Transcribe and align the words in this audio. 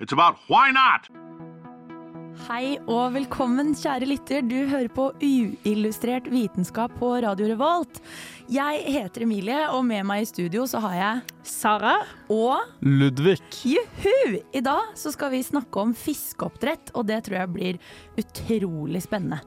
it's 0.00 0.12
about 0.12 0.36
why 0.48 0.70
not. 0.72 1.08
Hei 2.48 2.76
og 2.86 3.16
velkommen, 3.16 3.72
kjære 3.76 4.06
lytter. 4.06 4.44
Du 4.46 4.54
hører 4.70 4.86
på 4.94 5.08
Uillustrert 5.26 6.28
vitenskap 6.30 6.92
på 7.00 7.08
Radio 7.24 7.48
Revolt. 7.50 7.98
Jeg 8.52 8.84
heter 8.94 9.24
Emilie, 9.26 9.64
og 9.74 9.82
med 9.88 10.06
meg 10.06 10.22
i 10.22 10.28
studio 10.30 10.62
så 10.70 10.78
har 10.84 10.94
jeg 10.94 11.34
Sara. 11.50 11.96
Og 12.30 12.62
Ludvig. 12.86 13.40
juhu! 13.66 14.38
I 14.54 14.62
dag 14.64 14.94
så 14.96 15.10
skal 15.12 15.34
vi 15.34 15.42
snakke 15.42 15.82
om 15.82 15.96
fiskeoppdrett, 15.98 16.94
og 16.94 17.08
det 17.10 17.24
tror 17.26 17.40
jeg 17.42 17.52
blir 17.56 17.82
utrolig 18.22 19.02
spennende. 19.04 19.42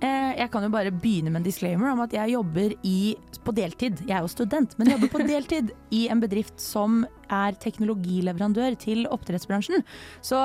Eh, 0.00 0.32
Jeg 0.40 0.48
kan 0.50 0.64
jo 0.64 0.72
bare 0.72 0.90
begynne 0.96 1.28
med 1.28 1.42
en 1.42 1.50
disclaimer 1.50 1.92
om 1.92 2.00
at 2.00 2.12
jeg 2.16 2.32
jobber 2.32 2.72
i, 2.82 3.14
på 3.44 3.52
deltid. 3.52 4.00
Jeg 4.08 4.16
er 4.16 4.24
jo 4.24 4.32
student, 4.32 4.78
men 4.78 4.88
jeg 4.88 4.96
jobber 4.96 5.18
på 5.18 5.26
deltid 5.34 5.74
i 5.92 6.06
en 6.08 6.20
bedrift 6.24 6.56
som 6.58 7.02
er 7.30 7.56
teknologileverandør 7.62 8.76
til 8.80 9.06
oppdrettsbransjen. 9.10 9.84
Så 10.24 10.40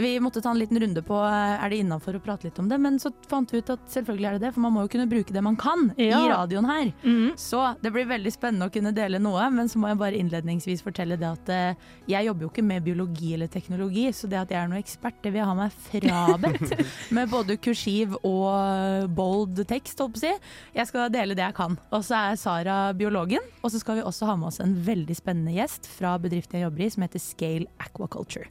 vi 0.00 0.14
måtte 0.22 0.40
ta 0.42 0.50
en 0.54 0.58
liten 0.60 0.78
runde 0.80 1.02
på 1.04 1.16
eh, 1.20 1.60
er 1.60 1.70
det 1.72 1.80
innafor 1.84 2.16
å 2.16 2.22
prate 2.24 2.48
litt 2.48 2.58
om 2.62 2.68
det, 2.70 2.78
men 2.80 2.98
så 3.02 3.12
fant 3.28 3.50
vi 3.52 3.60
ut 3.60 3.72
at 3.74 3.82
selvfølgelig 3.92 4.28
er 4.30 4.38
det 4.38 4.44
det, 4.46 4.52
for 4.56 4.64
man 4.64 4.74
må 4.74 4.84
jo 4.86 4.92
kunne 4.94 5.08
bruke 5.10 5.34
det 5.36 5.42
man 5.44 5.58
kan 5.60 5.90
Ja. 6.00 6.22
i 6.24 6.30
radioen 6.32 6.68
her. 6.68 6.92
Mhm. 7.04 7.34
Så 7.40 7.60
det 7.82 7.92
blir 7.92 8.08
veldig 8.08 8.32
spennende 8.32 8.68
å 8.70 8.72
kunne 8.72 8.94
dele 8.96 9.20
noe, 9.20 9.50
men 9.52 9.68
så 9.68 9.78
må 9.82 9.90
jeg 9.92 10.00
bare 10.00 10.18
innledningsvis 10.20 10.82
fortelle 10.86 11.18
det 11.20 11.28
at 11.28 11.52
eh, 11.52 11.74
jeg 12.08 12.26
jobber 12.30 12.46
jo 12.46 12.50
ikke 12.54 12.64
med 12.64 12.84
biologi 12.88 13.34
eller 13.36 13.50
teknologi, 13.52 14.06
så 14.16 14.28
det 14.30 14.40
at 14.40 14.50
jeg 14.56 14.62
er 14.64 14.72
noe 14.72 14.80
ekspert, 14.80 15.20
det 15.22 15.32
vil 15.34 15.42
jeg 15.42 15.50
ha 15.50 15.54
meg 15.58 15.76
frabedt. 15.90 16.74
med 17.16 17.28
både 17.30 17.58
kursiv 17.60 18.16
og 18.24 19.10
bold 19.14 19.60
tekst, 19.68 19.98
holdt 20.00 20.16
på 20.16 20.22
å 20.22 20.24
si. 20.24 20.32
Jeg 20.74 20.88
skal 20.88 21.12
dele 21.12 21.36
det 21.36 21.44
jeg 21.44 21.56
kan. 21.60 21.76
Og 21.92 22.02
så 22.06 22.16
er 22.30 22.40
Sara 22.40 22.78
biologen, 22.96 23.44
og 23.62 23.70
så 23.74 23.80
skal 23.82 24.00
vi 24.00 24.06
også 24.06 24.26
ha 24.30 24.36
med 24.40 24.48
oss 24.48 24.60
en 24.64 24.74
veldig 24.86 25.16
spennende 25.18 25.52
gjest 25.54 25.86
fra 25.90 26.16
bedriften 26.16 26.29
jeg 26.32 26.62
jobber 26.62 26.84
i, 26.84 26.90
som 26.90 27.02
heter 27.02 27.22
Scale 27.22 27.66
Aquaculture. 27.78 28.46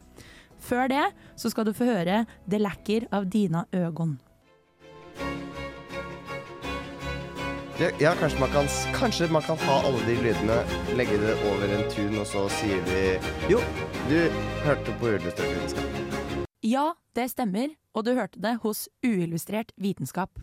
Før 0.60 0.90
det 0.92 1.06
så 1.40 1.50
skal 1.50 1.66
du 1.66 1.74
få 1.74 1.88
høre 1.88 2.26
Det 2.46 2.60
lekker 2.60 3.08
av 3.16 3.30
Dina 3.32 3.66
Øgon. 3.72 4.18
Ja, 7.80 8.12
kanskje, 8.20 8.40
man 8.42 8.50
kan, 8.52 8.68
kanskje 8.92 9.30
man 9.32 9.42
kan 9.42 9.58
ta 9.58 9.78
alle 9.88 10.02
de 10.04 10.18
lydene, 10.20 10.58
legge 11.00 11.16
det 11.22 11.38
over 11.48 11.64
en 11.64 11.86
tun, 11.88 12.18
og 12.20 12.28
så 12.28 12.44
sier 12.52 12.82
vi 12.90 13.54
Jo, 13.54 13.62
du 14.10 14.18
hørte 14.66 14.96
på 15.00 15.14
uillustrert 15.14 15.56
vitenskap. 15.56 16.44
Ja, 16.60 16.90
det 17.16 17.30
stemmer, 17.32 17.72
og 17.96 18.04
du 18.04 18.12
hørte 18.20 18.42
det 18.44 18.58
hos 18.66 18.90
Uillustrert 19.00 19.72
vitenskap. 19.80 20.42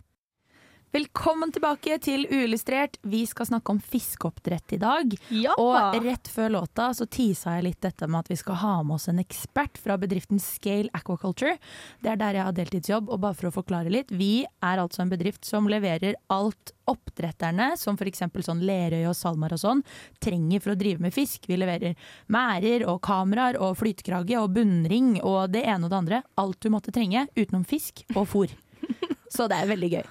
Velkommen 0.95 1.51
tilbake 1.51 1.97
til 1.99 2.21
Uillustrert. 2.31 2.95
Vi 3.03 3.25
skal 3.27 3.49
snakke 3.49 3.73
om 3.73 3.79
fiskeoppdrett 3.83 4.71
i 4.71 4.77
dag. 4.79 5.11
Ja. 5.35 5.51
Og 5.59 5.97
rett 6.05 6.29
før 6.31 6.53
låta 6.53 6.85
så 6.95 7.03
tisa 7.11 7.57
jeg 7.57 7.65
litt 7.65 7.81
dette 7.83 8.07
med 8.07 8.21
at 8.21 8.31
vi 8.31 8.37
skal 8.39 8.55
ha 8.61 8.71
med 8.87 8.95
oss 8.95 9.09
en 9.11 9.19
ekspert 9.19 9.75
fra 9.83 9.97
bedriften 9.99 10.39
Scale 10.39 10.87
Aquaculture. 10.95 11.57
Det 11.99 12.13
er 12.13 12.21
der 12.21 12.39
jeg 12.39 12.47
har 12.47 12.55
deltidsjobb, 12.55 13.11
og 13.11 13.19
bare 13.25 13.35
for 13.35 13.49
å 13.49 13.53
forklare 13.57 13.91
litt. 13.91 14.15
Vi 14.15 14.45
er 14.47 14.79
altså 14.79 15.03
en 15.03 15.11
bedrift 15.11 15.43
som 15.43 15.67
leverer 15.67 16.15
alt 16.31 16.71
oppdretterne, 16.87 17.73
som 17.75 17.99
f.eks. 17.99 18.23
sånn 18.47 18.63
Lerøy 18.63 19.09
og 19.09 19.17
SalMar 19.19 19.57
og 19.57 19.59
sånn, 19.65 19.83
trenger 20.23 20.63
for 20.63 20.71
å 20.71 20.79
drive 20.79 21.03
med 21.03 21.11
fisk. 21.11 21.51
Vi 21.51 21.59
leverer 21.59 21.99
mærer 22.31 22.87
og 22.87 23.01
kameraer 23.03 23.59
og 23.59 23.75
flytekrage 23.83 24.39
og 24.39 24.55
bunnring 24.55 25.17
og 25.19 25.51
det 25.51 25.67
ene 25.67 25.83
og 25.83 25.91
det 25.91 25.99
andre. 25.99 26.23
Alt 26.39 26.63
du 26.63 26.71
måtte 26.71 26.95
trenge 26.95 27.27
utenom 27.35 27.67
fisk 27.67 28.05
og 28.15 28.23
fôr. 28.31 28.55
Så 29.35 29.51
det 29.51 29.59
er 29.59 29.75
veldig 29.75 29.97
gøy. 29.97 30.07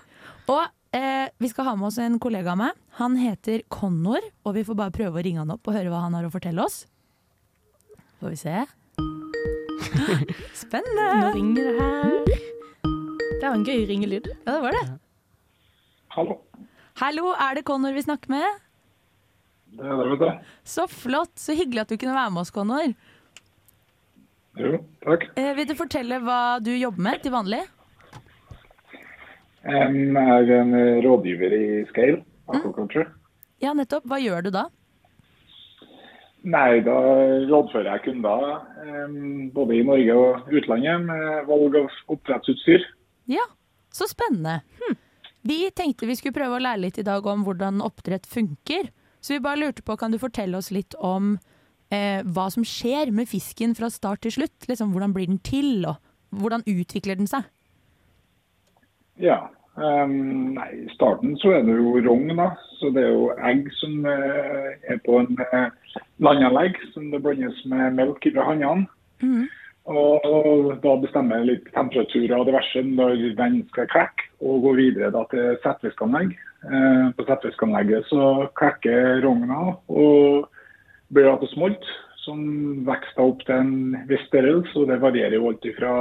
Og 0.53 0.63
eh, 0.95 1.29
vi 1.43 1.49
skal 1.51 1.67
ha 1.71 1.77
med 1.79 1.89
oss 1.89 1.99
en 2.03 2.19
kollega 2.23 2.53
av 2.55 2.61
meg. 2.61 2.77
Han 3.01 3.17
heter 3.19 3.65
Connor, 3.73 4.23
og 4.47 4.55
vi 4.57 4.65
får 4.67 4.79
bare 4.79 4.95
prøve 4.95 5.19
å 5.19 5.25
ringe 5.27 5.43
han 5.43 5.55
opp 5.55 5.67
og 5.67 5.75
høre 5.77 5.91
hva 5.93 6.05
han 6.05 6.15
har 6.17 6.29
å 6.29 6.33
fortelle 6.33 6.63
oss. 6.63 6.85
Får 8.21 8.33
vi 8.33 8.39
se. 8.41 8.61
Spennende! 10.63 11.09
Nå 11.21 11.33
ringer 11.35 11.67
det 11.67 11.75
her. 11.81 12.47
Det 13.37 13.43
var 13.43 13.59
en 13.59 13.67
gøy 13.67 13.83
ringelyd. 13.91 14.31
Ja, 14.47 14.55
det 14.55 14.63
var 14.65 14.79
det. 14.79 14.85
Hallo. 16.17 16.39
Hallo, 16.97 17.35
er 17.35 17.59
det 17.59 17.67
Connor 17.69 17.93
vi 17.93 18.07
snakker 18.07 18.33
med? 18.33 18.63
Det 19.77 19.85
er 19.85 19.99
det, 19.99 20.07
vet 20.15 20.23
du. 20.23 20.51
Så 20.65 20.87
flott, 20.89 21.35
så 21.37 21.53
hyggelig 21.59 21.83
at 21.85 21.93
du 21.93 21.99
kunne 22.01 22.17
være 22.17 22.33
med 22.33 22.47
oss, 22.47 22.55
Connor. 22.55 22.95
Jo, 24.57 24.79
takk. 25.05 25.27
Eh, 25.37 25.51
vil 25.59 25.69
du 25.69 25.75
fortelle 25.77 26.23
hva 26.25 26.41
du 26.65 26.71
jobber 26.73 27.05
med 27.11 27.21
til 27.27 27.35
vanlig? 27.35 27.61
Jeg 29.67 29.83
er 29.83 30.51
en 30.61 30.75
rådgiver 31.03 31.55
i 31.57 31.69
Scale 31.91 32.21
Aquaculture. 32.47 33.09
Ja, 33.63 33.73
nettopp. 33.75 34.05
Hva 34.07 34.21
gjør 34.23 34.47
du 34.47 34.53
da? 34.55 34.69
Nei, 36.47 36.79
da 36.87 36.95
rådfører 37.51 37.89
jeg 37.97 38.05
kunder 38.05 38.45
em, 38.87 39.49
både 39.55 39.81
i 39.81 39.87
Norge 39.87 40.15
og 40.15 40.53
utlandet 40.55 41.03
med 41.09 41.49
valg 41.49 41.79
av 41.81 41.97
oppdrettsutstyr. 42.15 42.85
Ja, 43.33 43.43
så 43.91 44.07
spennende. 44.07 44.61
Hm. 44.79 44.95
Vi 45.47 45.59
tenkte 45.75 46.07
vi 46.07 46.15
skulle 46.19 46.37
prøve 46.37 46.61
å 46.61 46.63
lære 46.63 46.85
litt 46.85 47.01
i 47.03 47.07
dag 47.07 47.27
om 47.27 47.43
hvordan 47.47 47.83
oppdrett 47.83 48.29
funker. 48.31 48.93
Så 49.19 49.35
vi 49.35 49.43
bare 49.43 49.59
lurte 49.59 49.83
på, 49.83 49.97
kan 49.99 50.15
du 50.15 50.21
fortelle 50.23 50.59
oss 50.59 50.71
litt 50.71 50.95
om 51.03 51.35
eh, 51.91 52.23
hva 52.23 52.47
som 52.55 52.63
skjer 52.67 53.11
med 53.15 53.27
fisken 53.31 53.75
fra 53.75 53.91
start 53.91 54.23
til 54.23 54.37
slutt? 54.39 54.69
Liksom, 54.71 54.95
hvordan 54.95 55.17
blir 55.17 55.27
den 55.27 55.43
til, 55.43 55.83
og 55.83 55.99
hvordan 56.31 56.63
utvikler 56.63 57.19
den 57.19 57.31
seg? 57.31 57.47
Ja. 59.19 59.49
Em, 59.77 60.17
nei, 60.57 60.71
I 60.87 60.95
starten 60.95 61.37
så 61.41 61.53
er 61.57 61.67
det 61.67 61.77
jo 61.77 61.97
rogn, 62.05 62.33
da. 62.39 62.51
Så 62.79 62.91
det 62.95 63.05
er 63.05 63.15
jo 63.15 63.31
egg 63.49 63.69
som 63.79 64.05
uh, 64.05 64.73
er 64.89 64.99
på 65.07 65.21
en 65.23 65.39
uh, 65.41 66.01
landanlegg 66.23 66.77
som 66.93 67.09
det 67.13 67.23
blandes 67.25 67.63
med 67.71 67.97
melk 67.97 68.27
fra 68.27 68.49
hannene. 68.51 68.89
Mm. 69.23 69.47
Og, 69.87 70.25
og 70.27 70.73
da 70.83 70.97
bestemmer 70.99 71.45
litt 71.47 71.69
temperaturer 71.77 72.35
og 72.41 72.49
diverse 72.49 72.83
når 72.83 73.21
den 73.39 73.61
skal 73.71 73.89
klekke, 73.93 74.27
og 74.43 74.67
gå 74.67 74.75
videre 74.81 75.13
da 75.15 75.23
til 75.31 75.55
settfiskanlegg. 75.63 76.35
Uh, 76.67 77.15
på 77.17 77.29
settfiskanlegget 77.29 78.09
så 78.11 78.49
klekker 78.59 79.23
rogna 79.25 79.77
og 79.93 80.51
blir 81.15 81.31
da 81.31 81.37
til 81.41 81.53
smolt, 81.55 81.89
som 82.27 82.41
vokser 82.87 83.23
opp 83.23 83.45
til 83.47 83.55
en 83.61 83.75
viss 84.11 84.25
størrelse. 84.29 84.75
og 84.75 84.91
Det 84.91 85.01
varierer 85.03 85.39
jo 85.39 85.53
alt 85.53 85.69
fra 85.79 85.93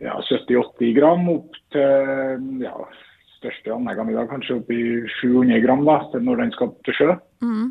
ja, 0.00 0.16
70-80 0.26 0.96
gram 0.96 1.28
opp 1.32 1.56
til 1.74 2.64
ja, 2.64 2.74
største 3.40 3.72
anleggene 3.74 4.14
i 4.14 4.18
dag, 4.18 4.28
kanskje 4.30 4.58
opp 4.60 4.72
i 4.74 4.82
700 5.20 5.62
gram 5.64 5.84
da, 5.88 6.00
når 6.16 6.44
den 6.44 6.52
skal 6.56 6.74
til 6.86 6.96
sjø. 6.98 7.14
Mm. 7.44 7.70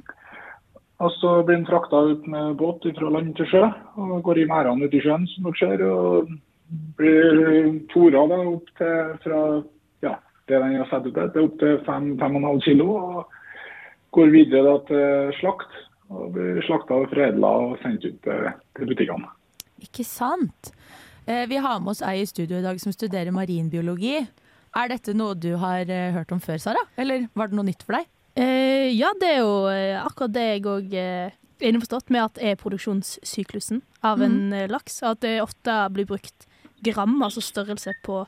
Og 1.00 1.12
så 1.16 1.34
blir 1.48 1.56
den 1.56 1.68
frakta 1.68 2.02
ut 2.12 2.26
med 2.28 2.58
båt 2.60 2.86
fra 2.98 3.10
land 3.14 3.32
til 3.38 3.48
sjø, 3.48 3.66
og 4.04 4.16
går 4.26 4.42
i 4.42 4.48
merdene 4.50 4.88
ute 4.90 5.00
i 5.00 5.04
sjøen, 5.04 5.28
som 5.32 5.48
dere 5.48 5.60
ser. 5.62 5.84
Og 5.88 6.32
blir 7.00 7.78
tora 7.94 8.26
da 8.30 8.40
opp 8.52 8.72
til 8.78 9.14
fra 9.24 9.44
ja, 10.06 10.16
det 10.50 10.60
den 10.60 10.76
har 10.82 10.90
satt 10.92 11.08
ut 11.08 11.16
til, 11.16 11.46
opp 11.46 11.60
til 11.62 11.80
5-5,5 11.88 12.64
kilo. 12.68 12.90
Og 12.98 13.38
går 14.18 14.34
videre 14.34 14.66
da 14.66 14.76
til 14.90 15.34
slakt, 15.40 15.80
og 16.10 16.34
blir 16.36 16.60
slakta 16.68 17.00
foredla 17.14 17.54
og 17.64 17.78
sendt 17.84 18.06
ut 18.10 18.20
til, 18.26 18.50
til 18.76 18.92
butikkene. 18.92 19.32
Ikke 19.86 20.04
sant? 20.04 20.74
Eh, 21.30 21.48
vi 21.48 21.58
har 21.62 21.80
med 21.80 21.92
oss 21.92 22.02
ei 22.02 22.24
i 22.24 22.28
studio 22.28 22.58
i 22.58 22.66
dag 22.66 22.80
som 22.82 22.94
studerer 22.94 23.30
marinbiologi. 23.36 24.24
Er 24.78 24.90
dette 24.90 25.14
noe 25.14 25.36
du 25.38 25.52
har 25.62 25.86
eh, 25.86 26.10
hørt 26.16 26.32
om 26.34 26.42
før, 26.42 26.58
Sara? 26.58 26.82
Eller 26.98 27.28
var 27.38 27.52
det 27.52 27.60
noe 27.60 27.68
nytt 27.68 27.86
for 27.86 28.00
deg? 28.00 28.10
Eh, 28.40 28.90
ja, 28.96 29.12
det 29.22 29.36
er 29.36 29.44
jo 29.44 29.54
akkurat 30.02 30.34
det 30.34 30.48
jeg 30.48 30.66
òg 30.72 30.96
er 30.98 31.38
innforstått 31.60 32.10
med 32.16 32.24
at 32.24 32.42
er 32.42 32.58
produksjonssyklusen 32.58 33.84
av 34.06 34.24
en 34.26 34.40
mm. 34.50 34.72
laks. 34.74 35.02
At 35.06 35.22
det 35.26 35.38
ofte 35.44 35.76
blir 35.94 36.10
brukt 36.10 36.48
gram, 36.82 37.20
altså 37.22 37.44
størrelse 37.46 37.94
på 38.06 38.24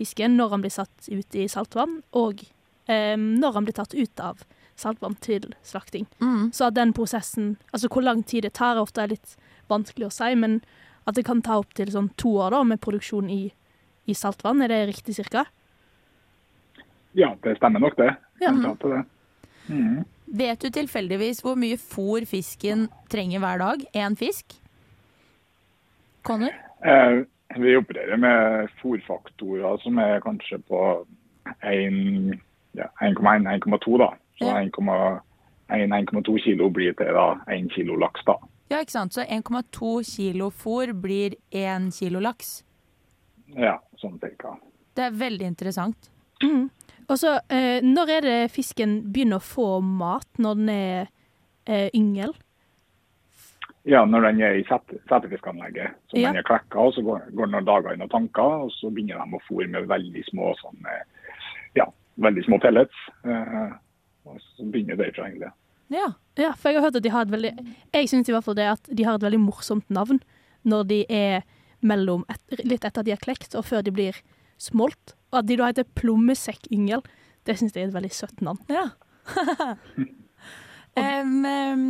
fisken, 0.00 0.34
når 0.40 0.56
han 0.56 0.64
blir 0.64 0.74
satt 0.74 1.10
ut 1.12 1.36
i 1.38 1.46
saltvann, 1.52 2.00
og 2.16 2.42
eh, 2.90 3.14
når 3.14 3.58
han 3.58 3.68
blir 3.68 3.78
tatt 3.78 3.94
ut 3.94 4.24
av 4.24 4.42
saltvann 4.80 5.14
til 5.22 5.52
slakting. 5.62 6.08
Mm. 6.18 6.50
Så 6.56 6.70
at 6.70 6.74
den 6.78 6.94
prosessen 6.96 7.58
Altså 7.70 7.90
hvor 7.92 8.02
lang 8.02 8.24
tid 8.26 8.42
det 8.48 8.56
tar, 8.58 8.74
er 8.74 8.88
ofte 8.88 9.06
litt 9.06 9.36
vanskelig 9.70 10.08
å 10.08 10.14
si, 10.14 10.34
men 10.34 10.62
at 11.08 11.14
det 11.16 11.24
kan 11.26 11.40
ta 11.42 11.56
opptil 11.60 11.90
sånn 11.92 12.10
to 12.20 12.28
år 12.44 12.50
da, 12.54 12.60
med 12.64 12.80
produksjon 12.82 13.30
i, 13.32 13.52
i 14.06 14.14
saltvann. 14.14 14.62
Er 14.62 14.68
det 14.72 14.88
riktig 14.92 15.14
cirka? 15.16 15.44
Ja, 17.18 17.32
det 17.42 17.56
stemmer 17.58 17.80
nok 17.82 17.96
det. 17.98 18.12
Ja. 18.40 18.50
Det. 18.54 19.04
Mm. 19.70 20.04
Vet 20.30 20.60
du 20.62 20.70
tilfeldigvis 20.70 21.42
hvor 21.44 21.56
mye 21.58 21.76
fôr 21.80 22.24
fisken 22.28 22.88
trenger 23.10 23.38
hver 23.42 23.58
dag? 23.62 23.78
Én 23.98 24.14
fisk? 24.18 24.46
Connor? 26.26 26.54
Eh, 26.84 27.16
vi 27.58 27.76
opererer 27.76 28.16
med 28.16 28.68
fôrfaktorer 28.80 29.78
som 29.82 29.98
er 29.98 30.20
kanskje 30.22 30.58
på 30.68 31.04
1,1-1,2, 31.66 33.98
da. 33.98 34.10
Så 34.38 34.44
Ja. 34.46 34.54
1,1-1,2 34.62 36.38
kilo 36.38 36.70
blir 36.70 36.92
til 36.94 37.06
da 37.14 37.34
1 37.48 37.70
kilo 37.74 37.96
laks, 37.96 38.20
da. 38.26 38.34
Ja, 38.70 38.78
ikke 38.84 38.94
sant. 38.94 39.12
Så 39.16 39.24
1,2 39.26 39.92
kilo 40.06 40.50
fôr 40.54 40.92
blir 40.94 41.34
1 41.50 41.90
kilo 41.96 42.20
laks. 42.22 42.60
Ja, 43.56 43.80
sånn 43.98 44.20
cirka. 44.22 44.54
Det 44.94 45.08
er 45.08 45.16
veldig 45.18 45.46
interessant. 45.48 46.10
Og 47.10 47.16
så, 47.18 47.40
eh, 47.50 47.80
når 47.82 48.12
er 48.16 48.20
det 48.28 48.36
fisken 48.54 49.00
begynner 49.10 49.40
å 49.40 49.42
få 49.42 49.80
mat? 49.82 50.28
Når 50.38 50.54
den 50.60 50.68
er 50.70 51.08
eh, 51.66 51.88
yngel? 51.98 52.36
Ja, 53.88 54.04
når 54.06 54.28
den 54.28 54.42
er 54.44 54.58
i 54.60 54.64
set- 54.68 54.94
setefiskanlegget, 55.08 55.96
så 56.12 56.18
Ja. 56.20 56.28
den 56.30 56.36
er 56.38 56.46
klekka, 56.46 56.78
og 56.78 56.92
så 56.94 57.02
går, 57.02 57.30
går 57.34 57.46
den 57.48 57.54
noen 57.56 57.64
dager 57.66 57.94
inn 57.96 58.02
og 58.04 58.10
tanker, 58.12 58.66
og 58.66 58.70
så 58.76 58.90
begynner 58.92 59.18
de 59.24 59.38
å 59.38 59.42
fôre 59.48 59.66
med 59.72 59.88
veldig 59.88 60.22
små 60.28 60.52
sånn, 60.60 60.84
ja, 61.74 61.86
veldig 62.20 62.44
små 62.46 62.60
pellets. 62.60 62.94
Eh, 63.24 63.72
og 64.26 64.36
så 64.44 64.68
begynner 64.70 64.96
det 65.00 65.08
derfra 65.10 65.26
egentlig. 65.30 65.50
Ja. 65.90 66.12
Ja, 66.38 66.52
for 66.56 66.70
jeg 66.70 66.78
har 66.78 66.86
hørt 66.88 66.96
at 67.00 67.04
de 67.04 67.10
har 67.12 67.26
et 67.26 67.32
veldig 67.32 67.50
Jeg 67.92 68.08
syns 68.08 68.28
i 68.30 68.32
hvert 68.32 68.46
fall 68.46 68.56
det 68.56 68.68
at 68.70 68.86
de 68.86 69.04
har 69.04 69.18
et 69.18 69.24
veldig 69.26 69.40
morsomt 69.42 69.88
navn 69.92 70.20
når 70.62 70.86
de 70.88 71.00
er 71.12 71.42
mellom 71.84 72.22
et, 72.30 72.40
litt 72.62 72.84
etter 72.84 73.00
at 73.02 73.08
de 73.08 73.14
er 73.14 73.20
klekt, 73.20 73.56
og 73.56 73.64
før 73.64 73.80
de 73.84 73.92
blir 73.94 74.18
smolt. 74.60 75.14
Og 75.32 75.40
at 75.40 75.48
de 75.48 75.56
da 75.56 75.70
heter 75.70 75.88
plommesekkyngel, 75.96 77.00
det 77.48 77.56
syns 77.56 77.72
jeg 77.72 77.86
er 77.86 77.88
et 77.88 77.96
veldig 77.96 78.12
søtt 78.12 78.44
navn. 78.44 78.60
ja. 78.68 78.90
um, 81.00 81.44
um, 81.44 81.84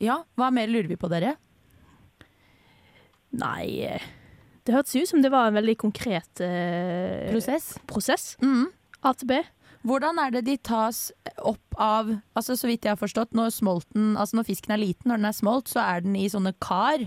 ja, 0.00 0.16
hva 0.38 0.48
mer 0.54 0.70
lurer 0.70 0.88
vi 0.90 0.98
på, 1.00 1.10
dere? 1.12 1.34
Nei 3.40 3.66
eh, 3.86 4.06
Det 4.66 4.74
hørtes 4.74 4.96
ut 4.96 5.10
som 5.12 5.20
det 5.22 5.30
var 5.30 5.50
en 5.50 5.58
veldig 5.60 5.76
konkret 5.78 6.42
uh, 6.42 7.28
Prosess? 7.30 7.74
prosess. 7.86 8.32
Mm. 8.42 8.70
B. 9.28 9.38
Hvordan 9.86 10.18
er 10.20 10.32
det 10.34 10.44
de 10.44 10.56
tas 10.60 11.08
opp 11.40 11.76
av 11.80 12.10
altså 12.36 12.56
Så 12.58 12.68
vidt 12.68 12.84
jeg 12.84 12.92
har 12.92 13.00
forstått, 13.00 13.32
når, 13.36 13.52
smolten, 13.54 14.12
altså 14.20 14.36
når 14.36 14.48
fisken 14.50 14.74
er 14.76 14.82
liten, 14.82 15.08
når 15.08 15.22
den 15.22 15.30
er 15.30 15.36
smolt, 15.36 15.70
så 15.72 15.80
er 15.86 16.04
den 16.04 16.18
i 16.20 16.28
sånne 16.28 16.52
kar. 16.60 17.06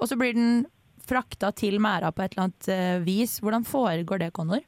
Og 0.00 0.08
så 0.08 0.16
blir 0.16 0.32
den 0.36 0.62
frakta 1.04 1.52
til 1.52 1.76
merda 1.84 2.12
på 2.12 2.24
et 2.24 2.32
eller 2.32 2.46
annet 2.46 2.70
eh, 2.72 3.02
vis. 3.04 3.36
Hvordan 3.44 3.66
foregår 3.68 4.24
det, 4.24 4.32
Connor? 4.36 4.64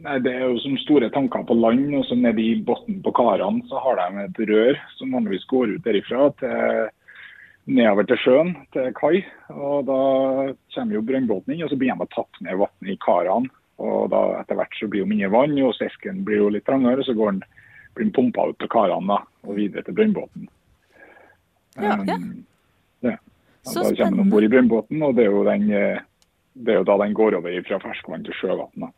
Nei, 0.00 0.16
Det 0.24 0.32
er 0.32 0.48
jo 0.48 0.58
som 0.62 0.78
store 0.82 1.10
tanker 1.14 1.44
på 1.46 1.56
land, 1.58 1.86
og 1.94 2.06
så 2.08 2.18
nede 2.18 2.42
i 2.42 2.56
bunnen 2.64 3.02
på 3.04 3.12
karene 3.14 3.62
så 3.70 3.82
har 3.84 4.00
de 4.00 4.24
et 4.24 4.42
rør 4.50 4.80
som 4.98 5.14
vanligvis 5.14 5.46
går 5.50 5.76
ut 5.76 5.86
derifra 5.86 6.30
til 6.40 6.90
nedover 7.70 8.06
til 8.08 8.18
sjøen, 8.24 8.52
til 8.74 8.90
kai. 8.98 9.22
Og 9.52 9.86
Da 9.86 10.00
kommer 10.74 10.96
jo 10.96 11.06
brønnbåten 11.06 11.54
inn, 11.54 11.64
og 11.64 11.70
så 11.70 11.78
blir 11.78 11.94
de 11.94 12.10
tatt 12.14 12.42
ned 12.42 12.58
vannet 12.58 12.94
i 12.94 12.98
karene. 13.04 13.50
Og 13.80 14.10
da 14.12 14.18
Etter 14.42 14.58
hvert 14.58 14.74
så 14.76 14.88
blir 14.92 15.00
jo 15.04 15.08
mindre 15.08 15.30
vann, 15.32 15.54
og 15.64 15.72
fisken 15.78 16.22
blir 16.26 16.42
jo 16.42 16.48
litt 16.52 16.66
trangere, 16.68 17.00
og 17.00 17.06
så 17.08 17.14
går 17.16 17.30
den, 17.32 17.42
blir 17.96 18.04
den 18.04 18.12
pumpa 18.12 18.44
ut 18.50 18.58
til 18.60 18.68
karene 18.68 19.08
da, 19.08 19.18
og 19.48 19.56
videre 19.56 19.82
til 19.86 19.96
brønnbåten. 19.96 20.48
Ja, 21.80 21.96
Um, 22.00 22.44
ja. 23.00 23.16
Så 23.62 23.82
da 23.82 23.90
kommer 23.94 24.10
den 24.10 24.20
om 24.20 24.30
bord 24.32 24.42
i 24.44 24.48
brønnbåten, 24.48 25.02
og 25.04 25.14
det 25.16 25.24
er, 25.26 25.30
jo 25.30 25.44
den, 25.46 25.62
eh, 25.72 26.00
det 26.54 26.74
er 26.74 26.78
jo 26.80 26.84
da 26.88 26.96
den 27.04 27.14
går 27.14 27.36
over 27.38 27.62
fra 27.68 27.78
ferskvann 27.78 28.24
til 28.26 28.34
sjøvann. 28.40 28.90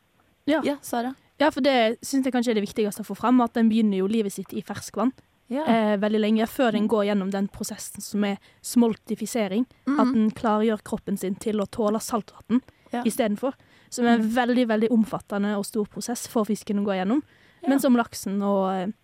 Ja. 0.46 0.60
Ja, 0.64 0.76
Sara? 0.82 1.14
Ja, 1.38 1.50
for 1.50 1.60
det 1.62 1.98
syns 2.02 2.24
jeg 2.26 2.32
kanskje 2.34 2.50
er 2.54 2.58
det 2.60 2.64
viktigste 2.66 3.02
å 3.02 3.06
få 3.06 3.16
fram, 3.18 3.40
at 3.44 3.52
den 3.54 3.68
begynner 3.70 3.98
jo 3.98 4.06
livet 4.10 4.32
sitt 4.32 4.52
i 4.54 4.62
ferskvann 4.62 5.12
Ja. 5.50 5.64
eh, 5.66 5.96
veldig 5.98 6.20
lenge, 6.20 6.46
før 6.48 6.72
den 6.72 6.88
går 6.88 7.04
gjennom 7.10 7.30
den 7.30 7.48
prosessen 7.48 8.00
som 8.02 8.24
er 8.24 8.38
smoltifisering. 8.62 9.66
At 9.86 10.06
Mhm. 10.06 10.12
den 10.14 10.30
klargjør 10.30 10.82
kroppen 10.82 11.18
sin 11.18 11.34
til 11.34 11.56
å 11.60 11.66
tåle 11.70 12.00
saltvann 12.00 12.62
Ja. 12.92 13.02
istedenfor. 13.04 13.52
Som 13.92 14.08
er 14.08 14.16
en 14.16 14.28
veldig 14.34 14.66
veldig 14.70 14.90
omfattende 14.94 15.54
og 15.58 15.66
stor 15.68 15.88
prosess 15.92 16.24
for 16.30 16.48
fisken 16.48 16.80
å 16.80 16.86
gå 16.86 16.96
gjennom. 16.96 17.20
Men 17.68 17.80
som 17.82 17.96
laksen 17.98 18.40
og, 18.42 18.64
eh, 18.72 18.94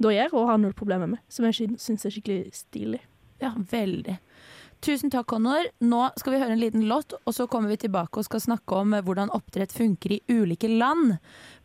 da 0.00 0.14
gjør, 0.14 0.32
og 0.34 0.48
har 0.48 0.58
null 0.58 0.72
problemer 0.72 1.08
med. 1.12 1.20
Som 1.28 1.44
jeg 1.44 1.76
syns 1.78 2.06
er 2.06 2.14
skikkelig 2.14 2.54
stilig. 2.56 3.00
Ja, 3.40 3.52
veldig. 3.52 4.18
Tusen 4.80 5.10
takk, 5.12 5.26
Connor. 5.28 5.66
Nå 5.84 6.06
skal 6.16 6.32
vi 6.32 6.38
høre 6.40 6.54
en 6.54 6.60
liten 6.60 6.86
låt, 6.88 7.12
og 7.12 7.34
så 7.36 7.46
kommer 7.46 7.68
vi 7.68 7.76
tilbake 7.82 8.16
og 8.16 8.24
skal 8.24 8.40
snakke 8.40 8.78
om 8.80 8.94
hvordan 9.04 9.32
oppdrett 9.36 9.74
funker 9.76 10.16
i 10.16 10.22
ulike 10.32 10.70
land. 10.72 11.18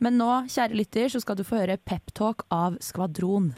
Men 0.04 0.20
nå, 0.20 0.32
kjære 0.52 0.76
lytter, 0.76 1.08
så 1.08 1.24
skal 1.24 1.40
du 1.40 1.46
få 1.48 1.62
høre 1.62 1.80
Peptalk 1.80 2.44
av 2.52 2.76
Skvadron. 2.84 3.54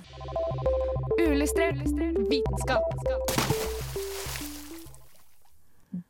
Ulystrert 1.18 1.90
vitenskap. 2.30 3.67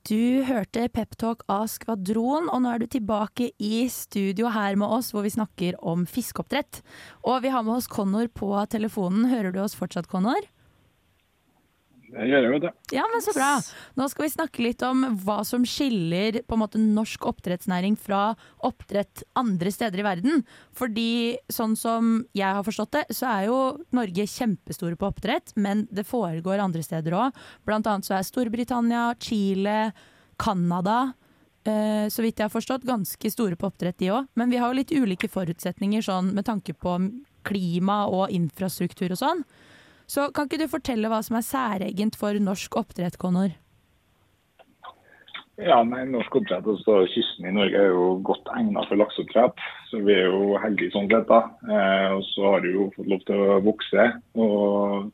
Du 0.09 0.41
hørte 0.47 0.87
Peptalk 0.89 1.43
av 1.51 1.67
Skvadron, 1.69 2.47
og 2.49 2.63
nå 2.63 2.71
er 2.73 2.81
du 2.81 2.87
tilbake 2.89 3.51
i 3.61 3.85
studio 3.93 4.49
her 4.51 4.77
med 4.79 4.89
oss, 4.89 5.11
hvor 5.13 5.25
vi 5.25 5.33
snakker 5.35 5.77
om 5.85 6.07
fiskeoppdrett. 6.09 6.81
Og 7.27 7.43
vi 7.45 7.51
har 7.53 7.65
med 7.67 7.77
oss 7.77 7.89
Connor 7.91 8.29
på 8.33 8.49
telefonen. 8.73 9.29
Hører 9.29 9.53
du 9.53 9.61
oss 9.61 9.77
fortsatt, 9.77 10.09
Connor? 10.09 10.41
Det 12.07 12.25
gjør 12.29 12.45
jo 12.47 12.59
det. 12.63 12.71
Ja, 12.95 13.03
men 13.11 13.23
så 13.23 13.33
bra. 13.35 13.49
Nå 13.99 14.07
skal 14.11 14.25
vi 14.27 14.31
snakke 14.31 14.63
litt 14.63 14.83
om 14.87 15.03
hva 15.25 15.41
som 15.47 15.65
skiller 15.67 16.39
på 16.47 16.55
en 16.55 16.61
måte 16.61 16.79
norsk 16.79 17.27
oppdrettsnæring 17.27 17.97
fra 17.99 18.31
oppdrett 18.63 19.25
andre 19.39 19.73
steder 19.73 19.99
i 19.99 20.05
verden. 20.07 20.45
Fordi 20.77 21.35
sånn 21.51 21.75
som 21.79 22.21
jeg 22.37 22.47
har 22.47 22.63
forstått 22.63 22.95
det, 22.95 23.03
så 23.17 23.27
er 23.33 23.49
jo 23.49 23.59
Norge 23.97 24.27
kjempestore 24.31 24.99
på 24.99 25.11
oppdrett, 25.11 25.51
men 25.59 25.83
det 25.91 26.07
foregår 26.07 26.63
andre 26.63 26.85
steder 26.85 27.17
òg. 27.17 27.45
Blant 27.67 27.89
annet 27.91 28.07
så 28.07 28.15
er 28.17 28.27
Storbritannia, 28.27 29.09
Chile, 29.19 29.91
Canada 30.39 30.99
eh, 31.67 32.07
så 32.13 32.23
vidt 32.23 32.39
jeg 32.39 32.47
har 32.47 32.53
forstått, 32.53 32.87
ganske 32.87 33.31
store 33.33 33.59
på 33.59 33.67
oppdrett 33.67 33.99
de 33.99 34.13
òg. 34.15 34.31
Men 34.39 34.53
vi 34.53 34.61
har 34.61 34.71
jo 34.71 34.79
litt 34.79 34.95
ulike 34.95 35.27
forutsetninger 35.31 36.05
sånn 36.05 36.31
med 36.37 36.47
tanke 36.47 36.77
på 36.77 36.99
klima 37.47 38.05
og 38.11 38.31
infrastruktur 38.35 39.11
og 39.11 39.19
sånn. 39.19 39.43
Så 40.07 40.29
kan 40.31 40.47
ikke 40.47 40.61
du 40.63 40.69
fortelle 40.71 41.11
hva 41.11 41.19
som 41.25 41.35
er 41.39 41.45
særegent 41.45 42.15
for 42.19 42.37
norsk 42.39 42.77
oppdrett, 42.79 43.19
Connor? 43.19 43.55
Ja, 45.57 45.79
nei, 45.81 46.03
Norsk 46.05 46.35
oppdrett 46.37 46.67
og 46.69 46.77
så 46.83 46.99
kysten 47.09 47.47
i 47.49 47.51
Norge 47.55 47.79
er 47.81 47.89
jo 47.89 48.09
godt 48.25 48.49
egnet 48.53 48.85
for 48.85 48.99
lakseoppdrett. 49.01 49.63
Så 49.89 50.03
vi 50.05 50.13
er 50.13 50.27
jo 50.29 50.57
heldige 50.61 50.93
sånn 50.93 51.09
sett. 51.09 51.31
Eh, 51.33 52.09
og 52.13 52.21
så 52.29 52.51
har 52.51 52.61
det 52.61 52.75
jo 52.75 52.91
fått 52.93 53.09
lov 53.09 53.23
til 53.25 53.41
å 53.41 53.61
vokse 53.65 54.05
og 54.37 55.07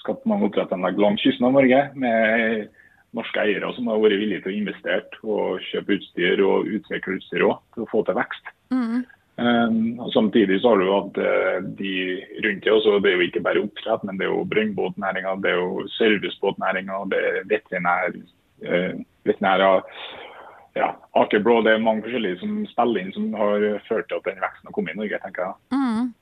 skapt 0.00 0.24
mange 0.26 0.48
oppdrettsanlegg 0.48 1.02
langs 1.02 1.22
kysten 1.22 1.50
av 1.50 1.58
Norge. 1.58 1.82
Med 2.00 2.70
norske 3.12 3.44
eiere 3.44 3.68
som 3.76 3.90
har 3.92 4.00
vært 4.00 4.16
villige 4.22 4.46
til 4.46 4.54
å 4.54 4.60
investere 4.62 5.20
og 5.28 5.66
kjøpe 5.68 5.98
utstyr 5.98 6.40
og 6.46 6.70
utvikle 6.78 7.18
utstyr 7.18 7.44
også, 7.50 7.74
til 7.76 7.84
å 7.84 7.90
få 7.92 8.00
til 8.08 8.16
vekst. 8.16 8.54
Um, 9.42 10.10
Samtidig 10.14 10.60
så 10.60 10.68
har 10.68 10.78
du 10.78 10.90
hatt 10.92 11.18
eh, 11.18 11.58
de 11.78 11.92
rundt 12.44 12.64
deg. 12.64 12.72
også. 12.72 12.98
Det 13.02 13.10
er 13.10 13.16
jo 13.16 13.26
ikke 13.26 13.44
bare 13.44 13.62
oppdrett, 13.64 14.04
men 14.06 14.18
det 14.18 14.26
er 14.26 14.30
jo 14.30 14.44
brønnbåtnæringa, 14.52 15.34
det 15.42 15.50
er 15.50 15.58
jo 15.58 15.86
servicebåtnæringa, 15.96 16.98
det 17.10 17.20
er 17.28 17.38
veterinær, 17.50 18.18
uh, 18.68 18.92
veterinærer, 19.26 19.82
ja, 20.78 20.92
Aker 21.18 21.42
Blå. 21.44 21.60
Det 21.66 21.74
er 21.74 21.82
mange 21.84 22.04
forskjellige 22.06 22.40
som 22.42 22.60
spiller 22.70 23.02
inn, 23.02 23.14
som 23.16 23.32
har 23.40 23.66
ført 23.88 24.08
til 24.08 24.20
at 24.20 24.28
den 24.30 24.42
veksten 24.44 24.70
har 24.70 24.76
kommet 24.76 24.94
i 24.94 25.00
Norge, 25.00 25.22
tenker 25.24 25.48
jeg. 25.48 25.56
Mm. 25.74 26.12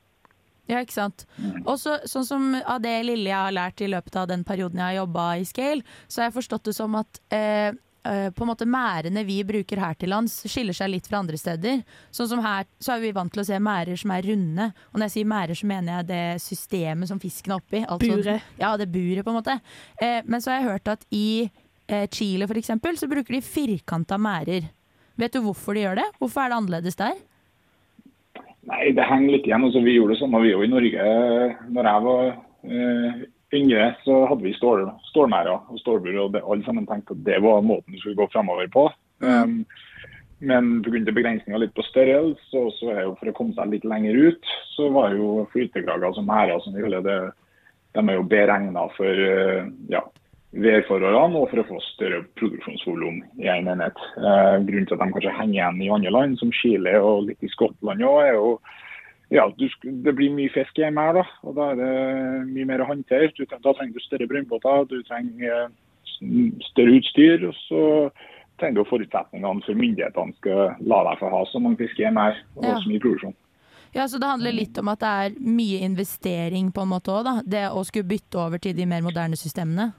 Ja, 0.71 0.81
ikke 0.85 0.95
sant. 0.95 1.27
Og 1.65 1.77
sånn 1.83 2.27
som 2.27 2.51
av 2.63 2.81
det 2.85 2.95
lille 3.09 3.31
jeg 3.31 3.37
har 3.37 3.55
lært 3.55 3.83
i 3.83 3.91
løpet 3.91 4.17
av 4.21 4.29
den 4.31 4.45
perioden 4.47 4.79
jeg 4.79 4.87
har 4.87 5.01
jobba 5.03 5.29
i 5.41 5.47
Scale, 5.49 5.87
så 6.07 6.23
har 6.23 6.31
jeg 6.31 6.39
forstått 6.39 6.69
det 6.71 6.77
som 6.77 6.95
at 6.99 7.21
eh, 7.35 7.73
på 8.01 8.45
en 8.45 8.49
måte 8.49 8.67
mærene 8.69 9.25
vi 9.29 9.39
bruker 9.45 9.81
her 9.83 9.97
til 10.01 10.09
lands, 10.13 10.39
skiller 10.49 10.77
seg 10.77 10.89
litt 10.93 11.09
fra 11.11 11.21
andre 11.21 11.37
steder. 11.41 11.83
Sånn 12.15 12.31
som 12.31 12.41
her, 12.45 12.65
så 12.81 12.95
er 12.95 13.03
vi 13.03 13.13
vant 13.17 13.33
til 13.35 13.43
å 13.43 13.47
se 13.47 13.59
mærer 13.61 13.99
som 14.01 14.15
er 14.15 14.25
runde. 14.31 14.71
Og 14.91 14.99
når 14.99 15.09
jeg 15.09 15.17
sier 15.19 15.31
mærer, 15.33 15.59
så 15.59 15.69
mener 15.69 15.99
jeg 15.99 16.09
det 16.09 16.25
systemet 16.45 17.11
som 17.11 17.21
fisken 17.21 17.53
er 17.53 17.61
oppi. 17.61 17.83
Altså, 17.85 18.17
Buret. 18.17 18.51
Ja, 18.61 18.75
det 18.81 18.89
buret, 18.93 19.25
på 19.27 19.33
en 19.33 19.41
måte. 19.41 19.59
Eh, 20.01 20.21
men 20.25 20.41
så 20.41 20.53
har 20.53 20.61
jeg 20.61 20.71
hørt 20.71 20.93
at 20.95 21.05
i 21.13 21.27
eh, 21.45 22.07
Chile, 22.13 22.49
for 22.49 22.61
eksempel, 22.61 22.97
så 22.97 23.09
bruker 23.11 23.37
de 23.37 23.43
firkanta 23.45 24.19
mærer. 24.21 24.71
Vet 25.21 25.35
du 25.37 25.43
hvorfor 25.45 25.77
de 25.77 25.85
gjør 25.85 26.01
det? 26.01 26.07
Hvorfor 26.21 26.45
er 26.45 26.53
det 26.53 26.61
annerledes 26.61 26.97
der? 27.01 27.19
Nei, 28.71 28.93
det 28.97 29.05
henger 29.09 29.35
litt 29.35 29.49
igjen. 29.49 29.67
Altså, 29.67 29.83
vi 29.85 29.97
gjorde 29.97 30.15
det 30.15 30.23
sånn 30.23 30.35
da 30.37 30.41
vi 30.43 30.55
var 30.57 30.65
i 30.67 30.73
Norge. 30.73 31.11
Når 31.75 31.91
jeg 31.91 32.07
var 32.07 32.25
eh, 32.31 33.23
yngre, 33.57 33.95
så 34.05 34.25
hadde 34.31 34.47
vi 34.47 34.55
stål, 34.57 34.87
stålmerder 35.11 35.71
og 35.71 35.79
stålbur. 35.83 36.19
og 36.25 36.35
det, 36.35 36.43
Alle 36.45 36.65
sammen 36.67 36.87
tenkte 36.89 37.17
at 37.17 37.25
det 37.27 37.41
var 37.43 37.65
måten 37.65 37.95
vi 37.95 38.03
skulle 38.03 38.19
gå 38.19 38.29
fremover 38.33 38.69
på. 38.73 38.89
Um, 39.21 39.65
Men 40.41 40.83
pga. 40.83 41.13
begrensninga 41.13 41.59
litt 41.61 41.75
på 41.77 41.85
størrelse, 41.85 42.57
og 42.57 42.73
så 42.79 42.95
er 42.95 43.03
jo 43.05 43.17
for 43.21 43.29
å 43.29 43.35
komme 43.37 43.53
seg 43.53 43.75
litt 43.75 43.85
lenger 43.85 44.17
ut, 44.17 44.53
så 44.73 44.89
var 44.95 45.13
jo 45.13 45.45
flytekrager 45.53 46.15
som 46.17 46.25
merder, 46.31 46.63
som 46.65 46.73
vi 46.73 46.85
kaller 46.87 47.05
det, 47.05 47.19
de 47.93 48.01
er 48.01 48.17
jo 48.17 48.25
beregna 48.31 48.87
for 48.95 49.21
eh, 49.27 49.69
ja, 49.93 50.01
værforholdene 50.51 51.43
og 51.43 51.51
for 51.51 51.63
å 51.63 51.67
få 51.69 51.81
større 51.91 52.23
produksjonsvolum 52.41 53.21
i 53.43 53.51
en 53.53 53.69
enhet. 53.71 53.99
Eh, 54.17 54.57
grunnen 54.65 54.89
til 54.89 54.97
at 54.97 55.03
de 55.03 55.17
kanskje 55.17 55.37
henger 55.37 55.59
igjen 55.59 55.83
i 55.85 55.91
andre 55.99 56.15
land, 56.15 56.39
som 56.41 56.55
Chile 56.57 56.97
og 57.03 57.29
litt 57.29 57.45
i 57.45 57.53
Skottland 57.53 58.03
òg, 58.07 58.23
er 58.25 58.39
jo 58.39 58.55
ja, 59.31 59.45
du, 59.57 59.69
det 60.05 60.15
blir 60.19 60.33
mye 60.35 60.51
fisk 60.55 60.79
i 60.81 60.87
en 60.89 60.97
merd, 60.97 61.21
da. 61.21 61.25
Og 61.47 61.55
da 61.59 61.71
er 61.73 61.79
det 61.79 61.91
mye 62.51 62.67
mer 62.67 62.83
å 62.83 62.89
håndtere. 62.89 63.31
Du, 63.37 63.45
da 63.47 63.61
trenger 63.77 63.95
du 63.95 64.03
større 64.03 64.27
brønnbåter, 64.31 64.89
du 64.91 65.03
trenger 65.07 65.69
eh, 65.69 66.49
større 66.73 66.97
utstyr. 66.99 67.47
Og 67.49 67.55
så 67.69 67.85
trenger 68.61 68.81
du 68.83 68.91
forutsetningene 68.91 69.65
for 69.67 69.79
myndighetene 69.79 70.37
skal 70.41 70.75
la 70.83 71.05
deg 71.11 71.23
få 71.23 71.31
ha 71.33 71.45
så 71.49 71.63
mange 71.63 71.81
fisk 71.81 72.03
i 72.03 72.09
en 72.11 72.19
merd 72.19 72.43
og 72.59 72.67
Ja. 72.67 72.75
så 72.83 72.91
mye 72.91 73.03
produksjon. 73.07 73.37
Ja, 73.95 74.05
så 74.07 74.21
det 74.23 74.29
handler 74.31 74.55
litt 74.55 74.77
om 74.79 74.89
at 74.93 75.01
det 75.03 75.09
er 75.11 75.39
mye 75.43 75.81
investering 75.83 76.69
på 76.71 76.85
en 76.85 76.93
måte 76.93 77.11
òg, 77.11 77.25
da. 77.27 77.33
Det 77.43 77.65
å 77.75 77.81
skulle 77.87 78.07
bytte 78.07 78.39
over 78.39 78.59
til 78.63 78.77
de 78.77 78.87
mer 78.87 79.03
moderne 79.03 79.39
systemene. 79.39 79.93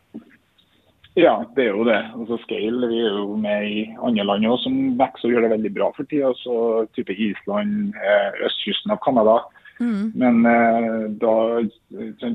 Ja, 1.20 1.34
det 1.56 1.66
er 1.66 1.74
jo 1.76 1.84
det. 1.84 2.00
Altså 2.16 2.38
Scale 2.46 2.88
vi 2.88 3.02
er 3.04 3.18
jo 3.20 3.36
med 3.36 3.66
i 3.68 3.80
andre 4.00 4.24
land 4.24 4.46
også, 4.48 4.70
som 4.70 5.00
vokser 5.00 5.28
og 5.28 5.34
gjør 5.34 5.48
det 5.48 5.56
veldig 5.58 5.72
bra 5.76 5.90
for 5.96 6.08
tida. 6.08 6.32
Så 6.40 6.86
type 6.96 7.16
Island, 7.16 7.98
eh, 8.00 8.46
østkysten 8.48 8.94
av 8.96 9.02
Canada. 9.04 9.42
Mm. 9.82 10.12
Men 10.16 10.46
eh, 10.46 11.10
da 11.20 11.34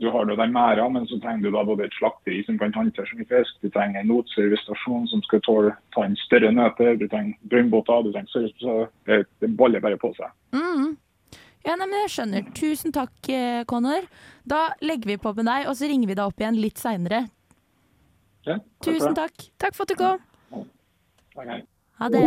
du 0.03 0.11
har 0.11 0.25
du 0.27 0.35
den 0.37 0.53
merda, 0.53 0.89
men 0.89 1.07
så 1.07 1.19
trenger 1.23 1.47
du 1.47 1.55
da 1.55 1.63
både 1.65 1.87
et 1.87 1.97
slakteri 1.97 2.43
som 2.45 2.59
kan 2.59 2.75
håndtere 2.75 3.07
så 3.07 3.17
mye 3.17 3.31
fisk, 3.31 3.57
du 3.63 3.71
trenger 3.71 4.03
en 4.03 4.11
notservicestasjon 4.11 5.07
som 5.13 5.23
skal 5.25 5.45
tåle 5.47 5.73
ta 5.95 6.05
inn 6.05 6.19
større 6.27 6.51
nøter, 6.53 6.99
du 6.99 7.07
trenger 7.07 7.39
brønnbåter, 7.53 8.03
du 8.03 8.13
trenger 8.13 8.35
service, 8.35 8.59
så 8.61 8.89
det, 9.07 9.23
det 9.41 9.53
baller 9.57 9.85
bare 9.85 10.01
på 10.03 10.11
seg. 10.19 10.35
Mm. 10.59 10.97
Ja, 11.67 11.75
nei, 11.75 11.87
men 11.87 12.01
jeg 12.05 12.13
skjønner. 12.17 12.51
Tusen 12.55 12.95
takk, 12.95 13.15
eh, 13.31 13.63
Connor. 13.71 14.11
Da 14.47 14.69
legger 14.83 15.15
vi 15.15 15.23
på 15.23 15.33
med 15.39 15.49
deg, 15.49 15.71
og 15.71 15.79
så 15.79 15.89
ringer 15.91 16.11
vi 16.11 16.19
deg 16.19 16.27
opp 16.27 16.43
igjen 16.43 16.61
litt 16.63 16.83
seinere. 16.83 17.25
Ja, 18.47 18.61
Tusen 18.85 19.17
takk. 19.17 19.49
Takk 19.59 19.75
for 19.75 19.83
at 19.87 19.93
du 19.93 19.99
kom. 19.99 20.21
takk. 21.35 21.65
Ha 21.99 22.09
det. 22.13 22.27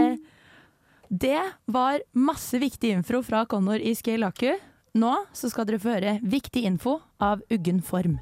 Det 1.09 1.39
var 1.65 2.01
masse 2.13 2.59
viktig 2.61 2.91
info 2.93 3.21
fra 3.25 3.45
Connor 3.49 3.79
i 3.81 3.95
Scale 3.97 4.27
Aku. 4.27 4.51
Nå 4.99 5.13
så 5.33 5.49
skal 5.49 5.65
dere 5.69 5.79
få 5.81 5.93
høre 5.95 6.17
viktig 6.21 6.65
info 6.67 6.99
av 7.21 7.41
uggen 7.53 7.79
form. 7.85 8.17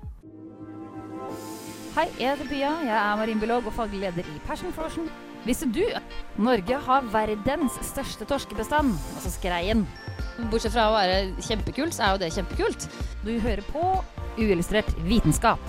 Hei, 1.97 2.05
jeg 2.19 2.29
heter 2.35 2.49
Pia. 2.51 2.71
Jeg 2.85 2.93
er 2.93 3.17
marinbiolog 3.17 3.65
og 3.71 3.73
faglig 3.73 4.03
leder 4.03 4.27
i 4.29 4.37
Passion 4.45 4.71
Frosion. 4.75 5.09
Visste 5.47 5.65
du 5.71 5.81
at 5.97 6.15
Norge 6.37 6.77
har 6.85 7.09
verdens 7.13 7.79
største 7.87 8.27
torskebestand, 8.29 8.93
altså 9.15 9.31
skreien? 9.33 9.85
Bortsett 10.51 10.75
fra 10.75 10.89
å 10.91 10.95
være 10.95 11.17
kjempekult, 11.41 11.95
så 11.97 12.03
er 12.05 12.13
jo 12.13 12.21
det 12.21 12.33
kjempekult. 12.35 12.87
Du 13.25 13.33
hører 13.41 13.63
på 13.71 13.83
Uillustrert 14.37 14.91
vitenskap. 15.07 15.63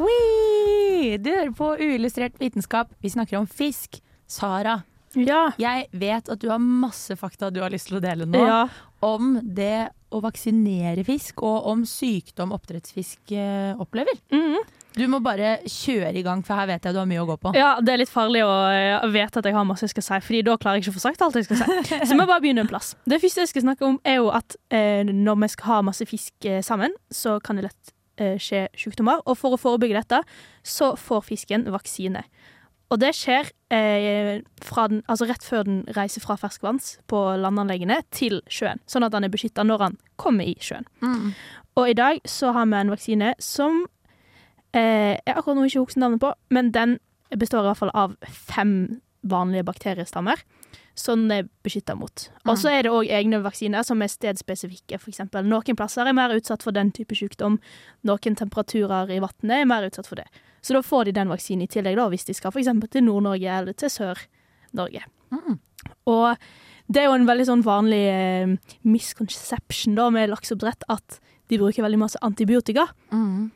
Wee! 0.00 1.16
Du 1.20 1.30
hører 1.32 1.52
på 1.56 1.72
uillustrert 1.80 2.38
vitenskap. 2.40 2.92
Vi 3.02 3.10
snakker 3.12 3.38
om 3.40 3.46
fisk. 3.48 4.00
Sara, 4.30 4.82
Ja. 5.16 5.50
jeg 5.58 5.88
vet 5.92 6.28
at 6.30 6.38
du 6.38 6.48
har 6.52 6.58
masse 6.62 7.16
fakta 7.18 7.48
du 7.52 7.60
har 7.60 7.70
lyst 7.70 7.88
til 7.88 7.98
å 7.98 8.00
dele 8.04 8.26
nå. 8.26 8.38
ja. 8.46 8.68
Om 9.02 9.40
det 9.42 9.88
å 10.12 10.20
vaksinere 10.20 11.02
fisk, 11.06 11.40
og 11.42 11.66
om 11.66 11.82
sykdom 11.88 12.52
oppdrettsfisk 12.52 13.32
eh, 13.32 13.72
opplever. 13.80 14.12
Mhm. 14.30 14.58
Du 14.96 15.06
må 15.08 15.20
bare 15.22 15.60
kjøre 15.64 16.16
i 16.18 16.22
gang, 16.26 16.42
for 16.44 16.54
her 16.58 16.66
vet 16.66 16.82
jeg 16.84 16.92
du 16.92 16.98
har 16.98 17.06
mye 17.06 17.20
å 17.22 17.26
gå 17.28 17.36
på. 17.40 17.52
Ja, 17.54 17.76
det 17.80 17.92
er 17.94 18.00
litt 18.02 18.10
farlig 18.10 18.42
å 18.44 18.50
eh, 18.74 19.06
vite 19.08 19.38
at 19.38 19.44
jeg 19.46 19.54
har 19.54 19.64
masse 19.64 19.86
jeg 19.86 19.90
skal 19.94 20.02
si, 20.02 20.18
Fordi 20.26 20.42
da 20.44 20.56
klarer 20.58 20.76
jeg 20.80 20.82
ikke 20.84 20.94
å 20.96 20.98
få 20.98 21.04
sagt 21.06 21.22
alt 21.22 21.34
jeg 21.38 21.46
skal 21.46 21.56
si. 21.62 22.00
Så 22.10 22.18
vi 22.18 22.26
bare 22.26 22.40
begynner 22.42 22.66
en 22.66 22.68
plass. 22.72 22.94
Det 23.06 23.20
første 23.22 23.40
jeg 23.46 23.48
skal 23.54 23.62
snakke 23.68 23.86
om, 23.86 24.00
er 24.04 24.18
jo 24.20 24.28
at 24.34 24.56
eh, 24.70 25.02
når 25.06 25.40
vi 25.46 25.48
skal 25.54 25.72
ha 25.72 25.80
masse 25.82 26.06
fisk 26.10 26.44
eh, 26.44 26.60
sammen, 26.66 26.92
så 27.10 27.38
kan 27.40 27.56
det 27.56 27.68
lett 27.70 27.94
skje 28.20 28.66
sykdommer. 28.78 29.22
Og 29.26 29.38
for 29.40 29.56
å 29.56 29.60
forebygge 29.60 30.00
dette, 30.00 30.22
så 30.66 30.94
får 30.98 31.26
fisken 31.28 31.68
vaksine. 31.72 32.24
Og 32.90 32.98
det 32.98 33.12
skjer 33.14 33.46
eh, 33.70 34.40
fra 34.66 34.88
den, 34.90 35.04
altså 35.06 35.28
rett 35.30 35.44
før 35.46 35.66
den 35.68 35.82
reiser 35.94 36.24
fra 36.24 36.34
ferskvanns 36.40 36.96
på 37.10 37.20
landanleggene 37.38 38.00
til 38.14 38.40
sjøen. 38.50 38.82
Sånn 38.90 39.06
at 39.06 39.14
den 39.14 39.28
er 39.28 39.32
beskytta 39.32 39.62
når 39.66 39.84
den 39.84 39.98
kommer 40.18 40.48
i 40.48 40.56
sjøen. 40.62 40.88
Mm. 41.04 41.30
Og 41.78 41.92
i 41.92 41.94
dag 41.94 42.18
så 42.26 42.50
har 42.56 42.66
vi 42.66 42.80
en 42.80 42.90
vaksine 42.90 43.34
som 43.38 43.84
eh, 44.74 45.14
jeg 45.14 45.36
akkurat 45.36 45.60
nå 45.60 45.68
ikke 45.68 45.84
husker 45.84 46.02
navnet 46.02 46.24
på, 46.24 46.32
men 46.50 46.72
den 46.74 46.98
består 47.38 47.62
i 47.62 47.70
hvert 47.70 47.78
fall 47.78 47.94
av 47.94 48.18
fem 48.26 48.74
vanlige 49.22 49.68
bakteriestammer 49.68 50.42
som 50.98 51.22
den 51.22 51.32
er 51.38 51.48
beskytta 51.64 51.94
mot. 51.96 52.26
Og 52.44 52.58
så 52.60 52.72
er 52.72 52.84
det 52.84 52.92
òg 52.92 53.08
egne 53.12 53.40
vaksiner 53.44 53.84
som 53.86 54.02
er 54.02 54.10
stedspesifikke. 54.12 54.98
Eksempel. 55.00 55.46
Noen 55.48 55.78
plasser 55.78 56.08
er 56.08 56.16
mer 56.16 56.34
utsatt 56.34 56.64
for 56.66 56.76
den 56.76 56.92
type 56.96 57.16
sykdom. 57.16 57.58
Noen 58.08 58.38
temperaturer 58.38 59.12
i 59.14 59.20
vannet 59.22 59.56
er 59.62 59.68
mer 59.70 59.86
utsatt 59.88 60.10
for 60.10 60.20
det. 60.20 60.26
Så 60.60 60.76
da 60.76 60.82
får 60.84 61.08
de 61.08 61.16
den 61.16 61.30
vaksinen 61.32 61.64
i 61.64 61.70
tillegg, 61.70 61.96
da, 61.96 62.08
hvis 62.12 62.26
de 62.28 62.36
skal 62.36 62.52
f.eks. 62.52 62.68
til 62.92 63.06
Nord-Norge 63.06 63.56
eller 63.60 63.76
til 63.80 63.92
Sør-Norge. 63.92 65.06
Mm. 65.32 65.56
Og 66.12 66.50
det 66.90 67.02
er 67.02 67.08
jo 67.08 67.16
en 67.16 67.28
veldig 67.28 67.46
sånn 67.48 67.64
vanlig 67.64 68.02
eh, 68.10 68.54
misconception 68.84 69.96
da 69.96 70.10
med 70.12 70.32
lakseoppdrett 70.32 70.84
at 70.92 71.20
de 71.50 71.58
bruker 71.58 71.84
veldig 71.86 72.00
masse 72.02 72.20
antibiotika. 72.26 72.88
Mm. 73.14 73.48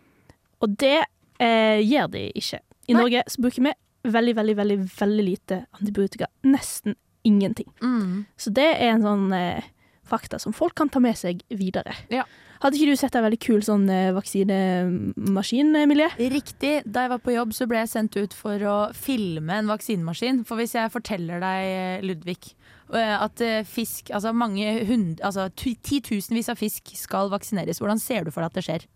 Og 0.64 0.76
det 0.80 1.00
eh, 1.42 1.82
gjør 1.84 2.12
de 2.14 2.28
ikke. 2.40 2.62
I 2.88 2.94
Nei. 2.94 3.00
Norge 3.00 3.24
bruker 3.40 3.66
vi 3.66 3.74
veldig, 4.14 4.36
veldig, 4.38 4.56
veldig, 4.60 4.78
veldig 4.98 5.24
lite 5.26 5.60
antibiotika. 5.78 6.28
Nesten 6.48 6.96
ingenting. 7.24 7.70
Mm. 7.82 8.24
Så 8.36 8.52
det 8.54 8.70
er 8.76 8.94
en 8.94 9.04
sånn 9.04 9.28
eh, 9.36 9.66
fakta 10.08 10.38
som 10.38 10.54
folk 10.56 10.76
kan 10.78 10.92
ta 10.92 11.02
med 11.02 11.18
seg 11.18 11.42
videre. 11.48 11.96
Ja. 12.12 12.26
Hadde 12.64 12.78
ikke 12.78 12.94
du 12.94 12.96
sett 12.96 13.16
en 13.18 13.24
veldig 13.26 13.40
kul 13.44 13.64
sånn 13.66 13.84
eh, 13.92 14.12
vaksinemaskin, 14.16 15.74
Emilie? 15.76 16.08
Riktig. 16.32 16.78
Da 16.88 17.04
jeg 17.04 17.12
var 17.12 17.20
på 17.24 17.34
jobb, 17.34 17.52
så 17.56 17.66
ble 17.68 17.82
jeg 17.82 17.92
sendt 17.92 18.16
ut 18.16 18.36
for 18.36 18.62
å 18.70 18.76
filme 18.96 19.58
en 19.58 19.68
vaksinemaskin. 19.68 20.44
For 20.48 20.60
hvis 20.60 20.72
jeg 20.78 20.92
forteller 20.94 21.44
deg, 21.44 22.06
Ludvig, 22.08 22.54
eh, 22.94 23.16
at 23.18 23.44
eh, 23.44 23.66
fisk, 23.68 24.08
altså 24.16 24.32
mange 24.32 24.78
hund, 24.88 25.20
altså 25.20 25.50
titusenvis 25.60 26.48
av 26.52 26.60
fisk 26.60 26.94
skal 26.96 27.32
vaksineres, 27.34 27.82
hvordan 27.82 28.00
ser 28.00 28.24
du 28.24 28.32
for 28.32 28.40
deg 28.40 28.52
at 28.52 28.60
det 28.60 28.66
skjer? 28.68 28.88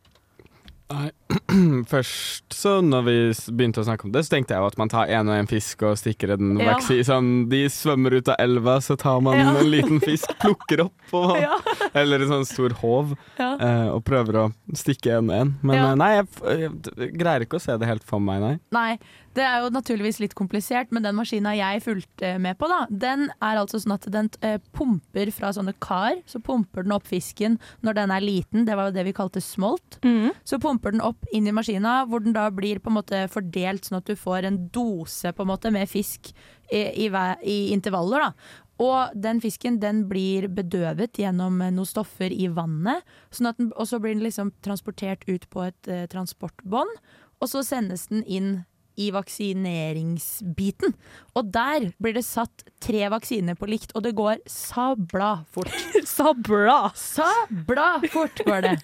Nei. 0.89 1.11
Først 1.93 2.55
så 2.57 2.79
når 2.85 3.03
vi 3.07 3.15
begynte 3.59 3.83
å 3.83 3.87
snakke 3.87 4.07
om 4.09 4.13
det, 4.15 4.23
så 4.25 4.33
tenkte 4.35 4.55
jeg 4.57 4.63
jo 4.63 4.69
at 4.71 4.79
man 4.81 4.89
tar 4.93 5.11
en 5.13 5.29
og 5.29 5.37
en 5.37 5.49
fisk 5.51 5.83
og 5.85 5.99
stikker 6.01 6.33
en 6.37 6.55
Ja. 6.59 6.71
vaksi. 6.73 6.97
Sånn, 7.05 7.49
de 7.51 7.61
svømmer 7.73 8.17
ut 8.19 8.29
av 8.33 8.37
elva, 8.41 8.79
så 8.85 8.97
tar 8.99 9.21
man 9.21 9.37
Ja. 9.39 9.53
en 9.61 9.71
liten 9.71 10.01
fisk, 10.01 10.33
plukker 10.41 10.87
opp, 10.87 10.95
og, 11.13 11.37
Ja. 11.41 11.59
eller 11.95 12.25
en 12.25 12.29
sånn 12.33 12.47
stor 12.49 12.71
håv, 12.81 13.13
eh, 13.39 13.89
og 13.93 14.03
prøver 14.09 14.41
å 14.41 14.47
stikke 14.75 15.19
en 15.19 15.29
og 15.31 15.37
en. 15.37 15.55
Men 15.63 15.77
eh, 15.85 15.95
nei, 15.95 16.11
jeg, 16.17 16.29
jeg, 16.65 16.73
jeg 16.97 17.13
greier 17.21 17.45
ikke 17.45 17.61
å 17.61 17.65
se 17.69 17.77
det 17.77 17.87
helt 17.87 18.05
for 18.09 18.19
meg, 18.21 18.41
nei. 18.41 18.55
Nei, 18.73 18.99
det 19.37 19.45
er 19.45 19.63
jo 19.63 19.71
naturligvis 19.75 20.21
litt 20.23 20.35
komplisert, 20.39 20.93
men 20.95 21.05
den 21.05 21.17
maskina 21.19 21.53
jeg 21.57 21.83
fulgte 21.85 22.35
med 22.43 22.59
på, 22.59 22.69
da, 22.71 22.81
den 22.91 23.27
er 23.37 23.61
altså 23.61 23.81
sånn 23.83 23.95
at 23.97 24.07
den 24.13 24.31
eh, 24.47 24.57
pumper 24.75 25.31
fra 25.35 25.53
sånne 25.55 25.75
kar. 25.85 26.21
Så 26.29 26.41
pumper 26.45 26.87
den 26.87 26.95
opp 26.97 27.07
fisken 27.09 27.59
når 27.87 27.99
den 28.01 28.15
er 28.15 28.25
liten, 28.25 28.65
det 28.69 28.77
var 28.79 28.89
jo 28.89 28.97
det 28.97 29.07
vi 29.09 29.17
kalte 29.17 29.43
smolt. 29.45 30.01
Så 30.49 30.61
pumper 30.63 30.95
den 30.95 31.05
opp 31.05 31.29
inn 31.35 31.47
i 31.47 31.55
maskina, 31.55 32.01
hvor 32.09 32.25
den 32.25 32.37
da 32.37 32.49
blir 32.55 32.81
på 32.83 32.93
en 32.93 32.99
måte 33.01 33.27
fordelt 33.33 33.89
sånn 33.89 34.01
at 34.01 34.09
du 34.09 34.17
får 34.19 34.49
en 34.49 34.63
dose 34.75 35.35
på 35.35 35.45
en 35.45 35.53
måte 35.53 35.73
med 35.75 35.91
fisk 35.91 36.33
i, 36.73 37.07
i, 37.07 37.11
i 37.45 37.59
intervaller. 37.77 38.29
da. 38.29 38.65
Og 38.79 39.15
den 39.19 39.41
fisken 39.43 39.81
den 39.83 40.05
blir 40.11 40.47
bedøvet 40.55 41.19
gjennom 41.19 41.61
eh, 41.63 41.73
noen 41.75 41.89
stoffer 41.89 42.31
i 42.31 42.47
vannet. 42.55 43.07
Sånn 43.35 43.51
den, 43.59 43.73
og 43.75 43.89
så 43.91 43.99
blir 44.03 44.15
den 44.15 44.23
liksom 44.27 44.53
transportert 44.63 45.27
ut 45.27 45.49
på 45.51 45.67
et 45.67 45.91
eh, 45.91 46.07
transportbånd. 46.11 47.01
Og 47.43 47.51
så 47.51 47.65
sendes 47.67 48.07
den 48.11 48.23
inn 48.27 48.53
i 48.99 49.09
vaksineringsbiten. 49.15 50.95
Og 51.39 51.53
der 51.55 51.91
blir 52.03 52.17
det 52.17 52.25
satt 52.27 52.67
tre 52.83 53.05
vaksiner 53.13 53.59
på 53.59 53.69
likt, 53.71 53.95
og 53.95 54.05
det 54.07 54.15
går 54.19 54.43
sabla 54.51 55.45
fort. 55.55 55.73
sabla! 56.17 56.81
Sabla 56.99 57.91
fort 58.13 58.43
går 58.47 58.67
det. 58.67 58.77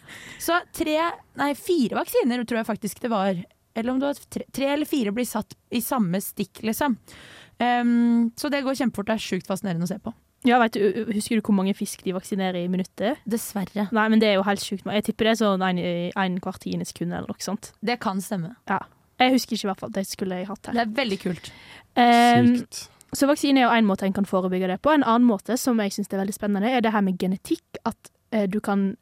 Så 0.42 0.60
tre, 0.76 0.98
nei 1.40 1.52
fire 1.58 1.98
vaksiner 2.00 2.44
tror 2.44 2.62
jeg 2.62 2.70
faktisk 2.70 3.02
det 3.04 3.12
var. 3.12 3.44
Eller 3.74 3.90
om 3.90 4.02
det 4.02 4.12
var 4.12 4.26
tre, 4.30 4.44
tre 4.54 4.68
eller 4.70 4.86
fire 4.86 5.14
blir 5.14 5.26
satt 5.26 5.56
i 5.74 5.82
samme 5.82 6.20
stikk, 6.22 6.62
liksom. 6.62 6.94
Um, 7.58 8.30
så 8.38 8.50
det 8.50 8.62
går 8.66 8.78
kjempefort. 8.78 9.08
Det 9.10 9.16
er 9.16 9.24
sjukt 9.24 9.50
fascinerende 9.50 9.86
å 9.86 9.90
se 9.90 9.98
på. 10.02 10.14
Ja, 10.44 10.58
vet 10.60 10.76
du, 10.76 11.04
Husker 11.14 11.38
du 11.38 11.44
hvor 11.44 11.56
mange 11.56 11.72
fisk 11.76 12.02
de 12.04 12.12
vaksinerer 12.14 12.66
i 12.66 12.70
minuttet? 12.70 13.22
Dessverre. 13.24 13.86
Nei, 13.96 14.08
men 14.12 14.20
Det 14.20 14.28
er 14.28 14.36
jo 14.36 14.44
helt 14.46 14.62
sjukt. 14.62 14.84
Jeg 14.84 15.06
tipper 15.06 15.30
det 15.30 15.32
er 15.34 15.40
sånn 15.40 15.64
en, 15.64 15.80
en 16.20 16.36
hvert 16.44 16.60
tiende 16.60 16.86
sekund 16.88 17.14
eller 17.14 17.30
noe 17.30 17.42
sånt. 17.42 17.72
Det 17.80 17.96
kan 18.02 18.20
stemme. 18.22 18.52
Ja. 18.68 18.82
Jeg 19.20 19.36
husker 19.36 19.56
ikke 19.56 19.66
i 19.66 19.70
hvert 19.70 19.84
fall. 19.84 19.94
Det 19.94 20.06
skulle 20.08 20.40
jeg 20.40 20.48
hatt 20.50 20.66
her. 20.66 20.76
Det 20.76 20.82
er 20.84 20.96
veldig 20.96 21.20
kult. 21.22 21.52
Um, 21.94 22.50
Sykt. 22.56 22.80
så 23.14 23.28
vaksine 23.30 23.62
er 23.62 23.68
jo 23.68 23.76
én 23.76 23.86
måte 23.86 24.08
en 24.08 24.16
kan 24.16 24.26
forebygge 24.26 24.72
det 24.72 24.80
på. 24.82 24.90
En 24.90 25.06
annen 25.06 25.28
måte 25.28 25.56
som 25.60 25.80
jeg 25.82 25.94
syns 25.94 26.10
er 26.10 26.22
veldig 26.22 26.36
spennende, 26.36 26.70
er 26.70 26.84
det 26.84 26.92
her 26.94 27.04
med 27.06 27.18
genetikk. 27.22 27.64
At 27.86 28.10
eh, 28.34 28.48
du 28.50 28.58
kan 28.64 28.96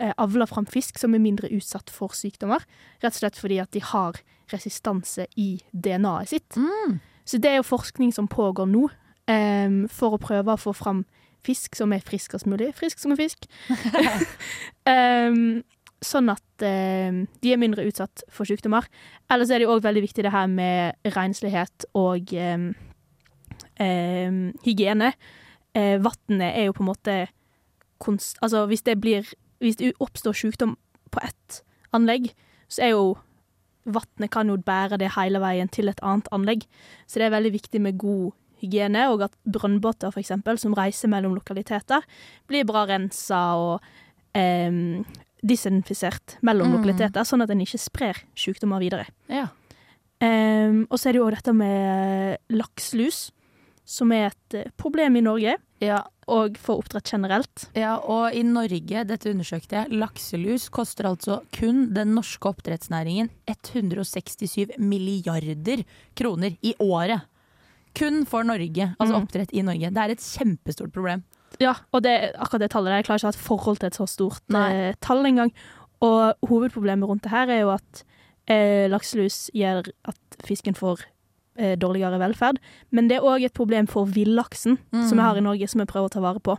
eh, 0.00 0.14
avle 0.16 0.48
fram 0.48 0.66
fisk 0.66 0.98
som 0.98 1.14
er 1.14 1.22
mindre 1.22 1.52
utsatt 1.52 1.92
for 1.92 2.16
sykdommer. 2.16 2.64
Rett 3.04 3.14
og 3.14 3.20
slett 3.20 3.40
fordi 3.40 3.60
at 3.62 3.72
de 3.76 3.84
har 3.84 4.22
resistanse 4.50 5.28
i 5.38 5.52
DNA-et 5.72 6.32
sitt. 6.32 6.56
Mm. 6.56 6.98
Så 7.28 7.38
det 7.38 7.52
er 7.52 7.60
jo 7.60 7.68
forskning 7.68 8.14
som 8.14 8.28
pågår 8.28 8.66
nå, 8.66 8.88
em, 9.30 9.84
for 9.92 10.16
å 10.16 10.22
prøve 10.22 10.56
å 10.56 10.60
få 10.60 10.72
fram 10.74 11.04
fisk 11.46 11.76
som 11.78 11.92
er 11.94 12.02
friskest 12.04 12.48
mulig. 12.50 12.72
Frisk 12.76 13.00
som 13.00 13.14
en 13.14 13.20
fisk. 13.20 13.46
Em, 14.90 15.62
sånn 16.04 16.30
at 16.32 16.64
eh, 16.64 17.22
de 17.42 17.52
er 17.52 17.60
mindre 17.60 17.84
utsatt 17.88 18.24
for 18.32 18.48
sykdommer. 18.48 18.86
Ellers 19.30 19.52
er 19.52 19.62
det 19.62 19.68
òg 19.70 19.82
veldig 19.84 20.04
viktig 20.06 20.24
det 20.24 20.32
her 20.34 20.48
med 20.50 21.12
renslighet 21.16 21.88
og 21.98 22.32
eh, 22.32 22.70
eh, 23.80 24.40
hygiene. 24.64 25.12
Eh, 25.76 25.96
Vannet 26.02 26.50
er 26.50 26.68
jo 26.68 26.76
på 26.76 26.84
en 26.84 26.90
måte 26.92 27.16
konst... 28.02 28.38
Altså 28.40 28.66
hvis 28.70 28.86
det 28.86 29.00
blir 29.00 29.28
Hvis 29.60 29.76
det 29.76 29.92
oppstår 30.00 30.32
sykdom 30.32 30.78
på 31.12 31.20
ett 31.20 31.58
anlegg, 31.92 32.30
så 32.72 32.80
er 32.86 32.94
jo 32.94 33.18
vannet 33.84 34.30
kan 34.32 34.48
jo 34.48 34.56
bære 34.56 34.96
det 34.96 35.10
hele 35.18 35.40
veien 35.42 35.68
til 35.68 35.90
et 35.90 36.00
annet 36.00 36.28
anlegg. 36.32 36.64
Så 37.04 37.20
det 37.20 37.26
er 37.26 37.34
veldig 37.34 37.52
viktig 37.52 37.80
med 37.84 37.98
god 38.00 38.30
hygiene, 38.62 39.06
og 39.12 39.26
at 39.26 39.36
brønnbåter 39.44 40.16
eksempel, 40.16 40.56
som 40.56 40.76
reiser 40.76 41.12
mellom 41.12 41.34
lokaliteter, 41.36 42.04
blir 42.48 42.64
bra 42.68 42.86
rensa 42.88 43.40
og 43.60 43.84
em, 44.32 45.04
disinfisert 45.46 46.36
mellom 46.42 46.68
Mm. 46.70 46.76
lokaliteter, 46.78 47.24
sånn 47.24 47.42
at 47.42 47.50
en 47.50 47.60
ikke 47.60 47.78
sprer 47.78 48.16
sykdommer 48.36 48.80
videre. 48.80 49.06
Ja. 49.28 49.48
Um, 50.22 50.86
og 50.90 50.98
så 50.98 51.08
er 51.08 51.12
det 51.12 51.20
jo 51.22 51.30
dette 51.30 51.52
med 51.56 52.38
lakselus, 52.50 53.30
som 53.84 54.12
er 54.12 54.26
et 54.26 54.54
eh, 54.54 54.70
problem 54.76 55.16
i 55.16 55.20
Norge, 55.24 55.56
Ja, 55.80 56.02
og 56.28 56.58
for 56.58 56.76
oppdrett 56.82 57.08
generelt. 57.10 57.70
Ja, 57.74 57.94
og 57.96 58.34
i 58.36 58.42
Norge, 58.44 59.00
dette 59.08 59.30
undersøkte 59.32 59.78
jeg, 59.78 59.88
lakselus 59.96 60.68
koster 60.68 61.04
altså 61.08 61.38
kun 61.56 61.94
den 61.94 62.12
norske 62.14 62.44
oppdrettsnæringen 62.52 63.30
167 63.48 64.76
milliarder 64.78 65.82
kroner 66.14 66.58
i 66.62 66.74
året. 66.78 67.22
Kun 67.94 68.24
for 68.26 68.42
Norge, 68.44 68.94
altså 69.00 69.14
Mm. 69.16 69.22
oppdrett 69.22 69.52
i 69.52 69.62
Norge. 69.62 69.90
Det 69.90 69.98
er 69.98 70.10
et 70.10 70.18
kjempestort 70.18 70.92
problem. 70.92 71.22
Ja, 71.60 71.74
og 71.92 72.02
det, 72.02 72.32
akkurat 72.38 72.60
det 72.60 72.70
tallet 72.70 72.86
der, 72.90 72.96
jeg 73.02 73.04
klarer 73.04 73.18
ikke 73.18 73.28
å 73.28 73.32
ha 73.32 73.36
et 73.36 73.48
forhold 73.48 73.78
til 73.80 73.86
et 73.86 73.94
så 73.98 74.06
stort 74.08 74.40
Nei. 74.48 74.72
eh, 74.72 74.94
tall 75.00 75.24
engang. 75.26 75.52
Og 76.00 76.34
hovedproblemet 76.48 77.08
rundt 77.08 77.22
det 77.22 77.30
her 77.32 77.48
er 77.50 77.60
jo 77.60 77.70
at 77.70 78.04
eh, 78.48 78.88
lakselus 78.88 79.50
gjør 79.54 79.90
at 80.08 80.16
fisken 80.44 80.74
får 80.74 81.02
eh, 81.58 81.76
dårligere 81.76 82.18
velferd. 82.18 82.58
Men 82.90 83.08
det 83.08 83.18
er 83.18 83.22
òg 83.26 83.44
et 83.44 83.52
problem 83.54 83.86
for 83.86 84.06
villaksen 84.06 84.78
Mm. 84.92 85.08
som 85.08 85.18
vi 85.18 85.22
har 85.22 85.36
i 85.36 85.40
Norge, 85.40 85.68
som 85.68 85.80
vi 85.80 85.84
prøver 85.86 86.06
å 86.08 86.10
ta 86.10 86.20
vare 86.20 86.40
på. 86.40 86.56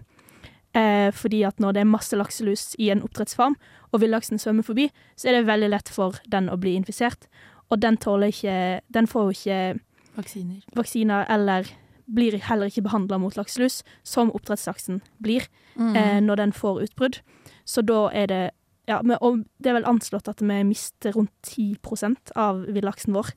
Eh, 0.75 1.11
fordi 1.11 1.43
at 1.47 1.57
når 1.59 1.73
det 1.73 1.81
er 1.81 1.85
masse 1.85 2.13
lakselus 2.15 2.75
i 2.79 2.89
en 2.91 3.01
oppdrettsfarm, 3.01 3.55
og 3.93 3.99
villaksen 3.99 4.37
svømmer 4.39 4.63
forbi, 4.63 4.89
så 5.17 5.27
er 5.29 5.31
det 5.41 5.47
veldig 5.47 5.69
lett 5.69 5.89
for 5.89 6.13
den 6.29 6.47
å 6.49 6.57
bli 6.59 6.75
infisert. 6.79 7.25
Og 7.71 7.79
den 7.79 7.97
tåler 7.97 8.27
ikke 8.31 8.81
Den 8.91 9.07
får 9.07 9.21
jo 9.23 9.31
ikke 9.31 9.79
Vaksiner. 10.15 10.61
vaksiner 10.75 11.25
eller 11.29 11.67
blir 12.11 12.35
heller 12.43 12.67
ikke 12.67 12.83
behandla 12.83 13.17
mot 13.19 13.35
lakselus, 13.37 13.83
som 14.03 14.31
oppdrettslaksen 14.31 15.01
blir 15.21 15.47
Mm. 15.77 15.95
eh, 15.95 16.19
når 16.21 16.35
den 16.35 16.51
får 16.51 16.81
utbrudd. 16.83 17.21
Så 17.65 17.81
da 17.85 18.09
er 18.13 18.27
det 18.27 18.51
ja, 18.87 19.01
men, 19.01 19.17
og 19.21 19.45
det 19.61 19.69
er 19.69 19.73
vel 19.79 19.85
anslått 19.87 20.27
at 20.27 20.41
vi 20.41 20.63
mister 20.67 21.13
rundt 21.15 21.31
10% 21.43 22.31
av 22.35 22.65
villaksen 22.67 23.13
vår 23.13 23.31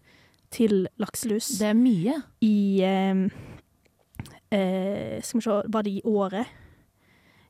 til 0.50 0.88
lakselus 0.98 1.58
det 1.60 1.68
er 1.68 1.74
mye. 1.74 2.22
i 2.42 2.80
eh, 2.82 3.14
eh, 4.50 5.20
Skal 5.22 5.38
vi 5.40 5.44
se, 5.44 5.62
var 5.68 5.82
det 5.82 5.90
i 5.90 6.02
året? 6.04 6.46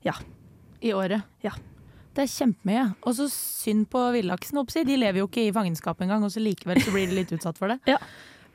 Ja. 0.05 0.13
I 0.83 0.93
året. 0.93 1.23
Ja. 1.43 1.51
Det 2.15 2.23
er 2.23 2.31
kjempemye. 2.31 2.95
Og 3.03 3.15
så 3.17 3.27
synd 3.33 3.89
på 3.91 4.03
villaksen. 4.15 4.61
De 4.87 4.97
lever 4.97 5.19
jo 5.23 5.27
ikke 5.27 5.49
i 5.49 5.53
fangenskap 5.53 6.01
engang, 6.05 6.23
og 6.23 6.31
så 6.31 6.43
likevel 6.43 6.79
så 6.83 6.93
blir 6.93 7.09
de 7.09 7.17
litt 7.17 7.33
utsatt 7.33 7.59
for 7.59 7.69
det. 7.73 7.81
Ja. 7.89 7.97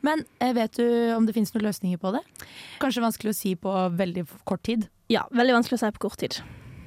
Men 0.01 0.23
eh, 0.39 0.53
vet 0.55 0.77
du 0.79 0.85
om 1.15 1.25
det 1.27 1.35
finnes 1.35 1.53
noen 1.53 1.67
løsninger 1.67 1.99
på 2.01 2.13
det? 2.15 2.23
Kanskje 2.79 3.03
vanskelig 3.03 3.33
å 3.33 3.37
si 3.37 3.55
på 3.59 3.73
veldig 3.99 4.25
kort 4.47 4.63
tid. 4.63 4.87
Ja, 5.11 5.25
veldig 5.31 5.57
vanskelig 5.59 5.79
å 5.79 5.83
si 5.83 5.91
på 5.97 6.05
kort 6.07 6.19
tid. 6.21 6.39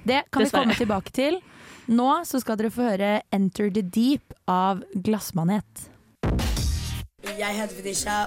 Det 0.05 0.23
kan 0.31 0.43
Dessverre. 0.43 0.49
vi 0.49 0.73
komme 0.73 0.79
tilbake 0.81 1.15
til. 1.15 1.41
Nå 1.93 2.11
så 2.27 2.41
skal 2.41 2.57
dere 2.59 2.71
få 2.71 2.87
høre 2.91 3.23
'Enter 3.33 3.71
the 3.71 3.83
Deep' 3.83 4.35
av 4.49 4.83
Glassmanet. 4.95 5.89
Jeg 7.39 7.55
heter 7.55 7.75
Fetisha, 7.75 8.27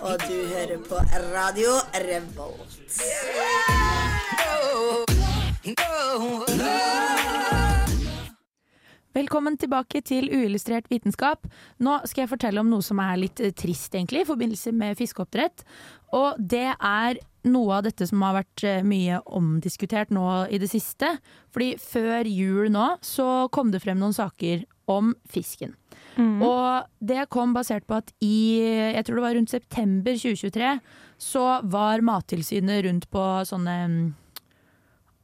og 0.00 0.18
du 0.28 0.38
hører 0.52 0.78
på 0.88 0.96
Radio 1.34 1.72
Revolt. 1.94 2.80
Velkommen 9.16 9.54
tilbake 9.56 10.02
til 10.04 10.26
uillustrert 10.28 10.90
vitenskap. 10.92 11.46
Nå 11.80 11.94
skal 12.04 12.26
jeg 12.26 12.30
fortelle 12.34 12.60
om 12.60 12.68
noe 12.68 12.84
som 12.84 12.98
er 13.00 13.16
litt 13.16 13.40
eh, 13.40 13.54
trist, 13.56 13.94
egentlig, 13.94 14.26
i 14.26 14.28
forbindelse 14.28 14.74
med 14.76 14.98
fiskeoppdrett. 14.98 15.64
Og 16.18 16.36
det 16.36 16.74
er 16.74 17.20
noe 17.48 17.78
av 17.78 17.86
dette 17.86 18.04
som 18.10 18.20
har 18.26 18.36
vært 18.42 18.64
eh, 18.68 18.84
mye 18.84 19.22
omdiskutert 19.38 20.12
nå 20.12 20.26
i 20.52 20.60
det 20.60 20.68
siste. 20.68 21.14
Fordi 21.54 21.70
før 21.80 22.28
jul 22.28 22.68
nå 22.74 22.90
så 23.00 23.46
kom 23.56 23.72
det 23.72 23.80
frem 23.86 24.02
noen 24.02 24.12
saker 24.16 24.66
om 24.92 25.14
fisken. 25.32 25.72
Og 26.16 26.86
det 27.04 27.26
kom 27.32 27.56
basert 27.56 27.88
på 27.88 27.96
at 27.98 28.12
i 28.24 28.60
jeg 28.96 29.04
tror 29.04 29.18
det 29.18 29.24
var 29.24 29.34
rundt 29.36 29.52
september 29.52 30.16
2023 30.16 30.76
så 31.20 31.42
var 31.72 32.04
Mattilsynet 32.04 32.84
rundt 32.86 33.08
på 33.12 33.24
sånne 33.48 33.74
mm, 33.92 33.98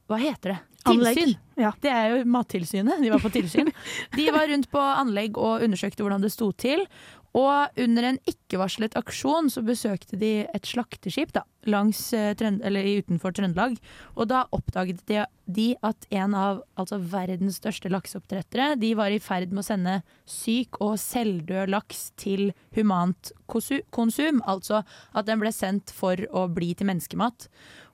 Hva 0.09 0.19
heter 0.21 0.53
det? 0.53 0.59
Tilsyn. 0.87 1.35
Ja. 1.59 1.71
Det 1.81 1.91
er 1.91 2.09
jo 2.11 2.21
Mattilsynet. 2.33 3.01
De 3.03 3.11
var 3.13 3.21
på 3.23 3.31
tilsyn. 3.33 3.69
De 4.17 4.27
var 4.35 4.47
rundt 4.51 4.69
på 4.73 4.81
anlegg 4.81 5.37
og 5.39 5.63
undersøkte 5.65 6.03
hvordan 6.03 6.23
det 6.23 6.33
sto 6.33 6.51
til. 6.51 6.85
Og 7.33 7.79
under 7.81 8.05
en 8.05 8.19
ikke-varslet 8.29 8.93
aksjon 8.99 9.49
så 9.49 9.63
besøkte 9.65 10.19
de 10.21 10.45
et 10.45 10.67
slakteskip 10.69 11.31
da, 11.33 11.41
langs, 11.65 12.11
eh, 12.13 12.35
eller 12.37 12.89
utenfor 12.99 13.33
Trøndelag. 13.33 13.79
Og 14.13 14.29
da 14.29 14.43
oppdaget 14.53 15.01
de, 15.07 15.69
at 15.81 16.05
en 16.13 16.35
av 16.37 16.61
altså 16.77 16.99
verdens 17.01 17.57
største 17.57 17.89
lakseoppdrettere 17.89 18.75
de 18.79 18.93
var 18.95 19.09
i 19.09 19.21
ferd 19.23 19.49
med 19.49 19.63
å 19.63 19.65
sende 19.65 19.95
syk 20.29 20.77
og 20.79 20.99
selvdød 21.01 21.73
laks 21.73 22.11
til 22.21 22.51
humant 22.77 23.33
konsum. 23.47 24.43
Altså 24.45 24.83
at 25.13 25.25
den 25.25 25.41
ble 25.41 25.51
sendt 25.51 25.89
for 25.95 26.21
å 26.29 26.45
bli 26.53 26.75
til 26.77 26.91
menneskemat. 26.91 27.49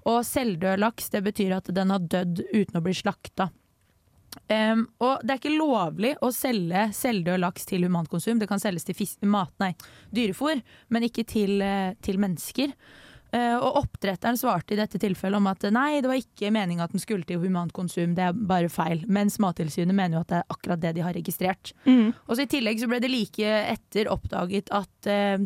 Og 0.09 0.19
selvdød 0.27 0.83
laks 0.83 1.09
det 1.15 1.23
betyr 1.23 1.55
at 1.61 1.71
den 1.75 1.95
har 1.95 2.03
dødd 2.03 2.43
uten 2.51 2.79
å 2.79 2.83
bli 2.83 2.95
slakta. 2.97 3.53
Um, 4.49 4.85
og 5.01 5.21
det 5.23 5.33
er 5.33 5.41
ikke 5.41 5.57
lovlig 5.57 6.15
å 6.25 6.31
selge 6.33 6.87
selvdød 6.95 7.41
laks 7.41 7.67
til 7.69 7.85
humankonsum. 7.85 8.39
Det 8.41 8.49
kan 8.49 8.61
selges 8.61 8.87
til 8.87 8.97
fis 8.97 9.15
mat, 9.25 9.53
nei, 9.61 9.73
dyrefôr, 10.15 10.61
men 10.93 11.05
ikke 11.05 11.25
til, 11.29 11.61
eh, 11.61 11.93
til 12.05 12.19
mennesker. 12.21 12.73
Uh, 13.29 13.61
og 13.61 13.83
oppdretteren 13.83 14.39
svarte 14.41 14.73
i 14.73 14.79
dette 14.79 14.97
tilfellet 14.97 15.37
om 15.37 15.47
at 15.51 15.67
nei, 15.69 15.99
det 16.01 16.09
var 16.09 16.17
ikke 16.17 16.49
meninga 16.49 16.87
at 16.87 16.95
den 16.95 17.01
skulle 17.01 17.27
til 17.29 17.37
humankonsum, 17.43 18.15
det 18.17 18.23
er 18.25 18.33
bare 18.33 18.71
feil. 18.73 19.03
Mens 19.05 19.37
Mattilsynet 19.37 19.93
mener 19.93 20.17
jo 20.17 20.23
at 20.23 20.31
det 20.31 20.39
er 20.39 20.55
akkurat 20.55 20.81
det 20.81 20.95
de 20.97 21.03
har 21.05 21.13
registrert. 21.13 21.75
Mm. 21.85 22.09
Og 22.25 22.33
så 22.33 22.47
I 22.47 22.49
tillegg 22.49 22.81
så 22.81 22.89
ble 22.89 23.01
det 23.03 23.13
like 23.13 23.53
etter 23.75 24.09
oppdaget 24.09 24.73
at 24.73 25.11
uh, 25.13 25.45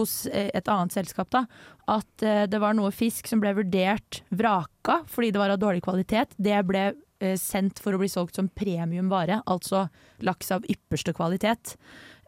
hos 0.00 0.14
et 0.32 0.66
annet 0.72 0.96
selskap 0.96 1.28
da, 1.30 1.44
at 1.92 2.24
det 2.50 2.58
var 2.58 2.74
noe 2.74 2.90
fisk 2.90 3.28
som 3.30 3.38
ble 3.38 3.52
vurdert 3.54 4.18
vraka 4.34 4.96
fordi 5.06 5.28
det 5.30 5.38
var 5.38 5.52
av 5.54 5.60
dårlig 5.62 5.84
kvalitet. 5.84 6.34
Det 6.42 6.56
ble 6.66 6.88
sendt 7.36 7.82
for 7.84 7.92
å 7.92 7.98
bli 8.00 8.08
solgt 8.08 8.38
som 8.38 8.46
premiumvare, 8.48 9.42
altså 9.50 9.82
laks 10.24 10.54
av 10.56 10.64
ypperste 10.72 11.12
kvalitet. 11.16 11.74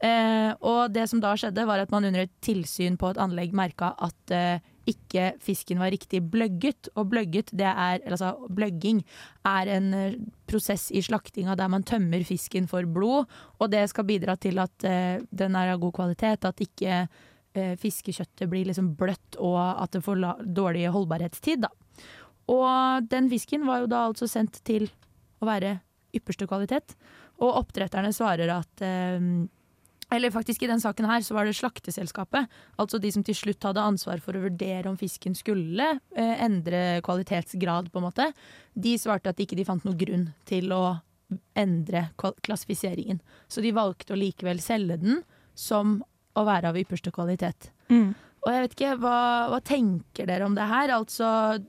Eh, 0.02 0.50
og 0.66 0.90
det 0.90 1.04
som 1.10 1.20
da 1.22 1.36
skjedde, 1.38 1.64
var 1.68 1.78
at 1.78 1.92
man 1.94 2.08
under 2.08 2.24
et 2.24 2.34
tilsyn 2.42 2.96
på 2.98 3.12
et 3.12 3.20
anlegg 3.22 3.54
merka 3.54 3.92
at 4.02 4.34
eh, 4.34 4.62
ikke 4.90 5.28
fisken 5.42 5.78
var 5.78 5.92
riktig 5.94 6.24
bløgget. 6.32 6.90
Og 6.98 7.06
bløgget, 7.12 7.52
det 7.54 7.68
er, 7.70 8.00
altså 8.08 8.32
bløgging, 8.50 9.04
er 9.46 9.70
en 9.76 9.92
eh, 9.94 10.16
prosess 10.50 10.88
i 10.90 11.04
slaktinga 11.06 11.54
der 11.58 11.70
man 11.70 11.86
tømmer 11.86 12.24
fisken 12.26 12.66
for 12.70 12.88
blod, 12.90 13.30
og 13.60 13.70
det 13.70 13.84
skal 13.92 14.08
bidra 14.08 14.34
til 14.42 14.58
at 14.62 14.88
eh, 14.88 15.22
den 15.30 15.58
er 15.58 15.76
av 15.76 15.84
god 15.84 15.94
kvalitet, 16.00 16.50
at 16.50 16.66
ikke 16.66 17.04
eh, 17.04 17.76
fiskekjøttet 17.78 18.50
blir 18.50 18.66
liksom 18.72 18.96
bløtt 18.98 19.38
og 19.38 19.60
at 19.62 19.94
det 19.94 20.02
får 20.02 20.26
dårlig 20.42 20.88
holdbarhetstid. 20.90 21.62
Da. 21.68 21.70
Og 22.50 23.08
den 23.10 23.30
fisken 23.30 23.66
var 23.68 23.82
jo 23.82 23.90
da 23.92 24.06
altså 24.08 24.28
sendt 24.30 24.60
til 24.66 24.88
å 25.42 25.48
være 25.48 25.78
ypperste 26.16 26.46
kvalitet, 26.48 26.96
og 27.42 27.58
oppdretterne 27.62 28.12
svarer 28.14 28.50
at 28.52 28.82
eh, 28.84 29.20
eller 30.12 30.30
faktisk 30.30 30.62
i 30.62 30.68
den 30.68 30.80
saken 30.80 31.06
her 31.08 31.22
så 31.24 31.34
var 31.34 31.48
det 31.48 31.56
slakteselskapet, 31.56 32.50
altså 32.80 33.00
de 33.00 33.12
som 33.14 33.24
til 33.24 33.36
slutt 33.36 33.64
hadde 33.64 33.84
ansvar 33.84 34.20
for 34.20 34.36
å 34.36 34.42
vurdere 34.44 34.90
om 34.90 34.98
fisken 35.00 35.32
skulle 35.38 35.86
eh, 36.12 36.34
endre 36.44 37.00
kvalitetsgrad, 37.06 37.88
på 37.92 38.00
en 38.00 38.06
måte. 38.10 38.28
De 38.74 38.92
svarte 39.00 39.32
at 39.32 39.40
ikke 39.40 39.56
de 39.56 39.66
fant 39.68 39.84
noen 39.86 39.98
grunn 39.98 40.26
til 40.48 40.68
å 40.76 40.82
endre 41.56 42.10
klassifiseringen. 42.44 43.22
Så 43.48 43.64
de 43.64 43.72
valgte 43.72 44.12
å 44.12 44.20
likevel 44.20 44.60
selge 44.60 44.98
den 45.00 45.22
som 45.56 46.00
å 46.36 46.44
være 46.44 46.72
av 46.72 46.80
ypperste 46.80 47.12
kvalitet. 47.14 47.70
Mm. 47.88 48.12
Og 48.42 48.50
jeg 48.50 48.64
vet 48.64 48.74
ikke, 48.74 48.96
hva, 49.02 49.18
hva 49.52 49.60
tenker 49.62 50.26
dere 50.26 50.46
om 50.48 50.56
det 50.58 50.66
her? 50.66 50.90
Altså, 50.96 51.28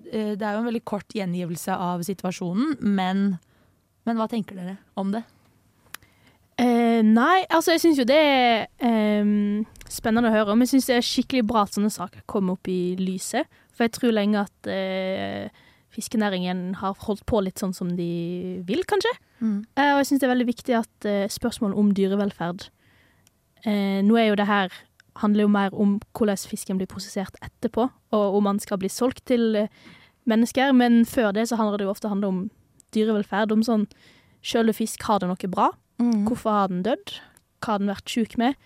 eh, 0.10 0.34
det 0.34 0.42
er 0.42 0.56
jo 0.56 0.64
en 0.64 0.70
veldig 0.72 0.84
kort 0.90 1.14
gjengivelse 1.14 1.76
av 1.78 2.02
situasjonen, 2.06 2.80
men, 2.82 3.26
men 4.08 4.20
hva 4.20 4.28
tenker 4.32 4.58
dere 4.58 4.80
om 4.98 5.14
det? 5.14 5.22
Eh, 6.62 7.02
nei, 7.06 7.44
altså 7.50 7.74
jeg 7.74 7.82
syns 7.82 8.02
jo 8.02 8.08
det 8.10 8.18
er 8.18 8.66
eh, 8.86 9.34
spennende 9.90 10.30
å 10.32 10.34
høre 10.34 10.54
om. 10.54 10.64
Jeg 10.66 10.74
syns 10.74 10.90
det 10.90 10.98
er 10.98 11.06
skikkelig 11.06 11.46
bra 11.50 11.66
at 11.68 11.78
sånne 11.78 11.94
saker 11.94 12.26
kommer 12.30 12.58
opp 12.58 12.70
i 12.70 12.96
lyset. 13.00 13.50
For 13.74 13.86
jeg 13.86 13.96
tror 13.96 14.14
lenge 14.14 14.44
at 14.44 14.70
eh, 14.70 15.64
fiskenæringen 15.94 16.76
har 16.82 16.98
holdt 17.06 17.26
på 17.30 17.42
litt 17.46 17.62
sånn 17.62 17.74
som 17.76 17.92
de 17.98 18.62
vil, 18.68 18.84
kanskje. 18.90 19.14
Mm. 19.42 19.60
Eh, 19.78 19.92
og 19.94 20.02
jeg 20.02 20.10
syns 20.10 20.24
det 20.24 20.30
er 20.30 20.34
veldig 20.34 20.50
viktig 20.50 20.78
at 20.78 21.10
eh, 21.10 21.26
spørsmål 21.32 21.76
om 21.78 21.92
dyrevelferd 21.98 22.68
eh, 23.68 24.00
Nå 24.06 24.16
er 24.16 24.30
jo 24.30 24.38
det 24.40 24.48
her 24.48 24.78
handler 25.22 25.46
jo 25.46 25.52
mer 25.54 25.74
om 25.74 26.00
hvordan 26.18 26.38
fisken 26.50 26.78
blir 26.80 26.88
prosessert 26.90 27.36
etterpå, 27.46 27.90
og 28.14 28.38
om 28.40 28.44
den 28.50 28.60
skal 28.64 28.80
bli 28.82 28.90
solgt 28.90 29.26
til 29.30 29.56
eh, 29.56 29.68
mennesker. 30.30 30.74
Men 30.74 31.04
før 31.06 31.32
det 31.34 31.48
så 31.50 31.58
handler 31.60 31.78
det 31.78 31.86
jo 31.88 31.94
ofte 31.94 32.10
om 32.12 32.50
dyrevelferd. 32.96 33.52
Om 33.52 33.64
sånn 33.64 33.88
Sjølve 34.44 34.74
fisk, 34.76 35.00
har 35.08 35.22
det 35.24 35.30
noe 35.30 35.48
bra? 35.48 35.70
Mm. 36.04 36.26
Hvorfor 36.28 36.52
har 36.52 36.68
den 36.68 36.82
dødd? 36.84 37.14
Hva 37.64 37.78
har 37.78 37.80
den 37.80 37.88
vært 37.94 38.12
sjuk 38.12 38.34
med? 38.38 38.58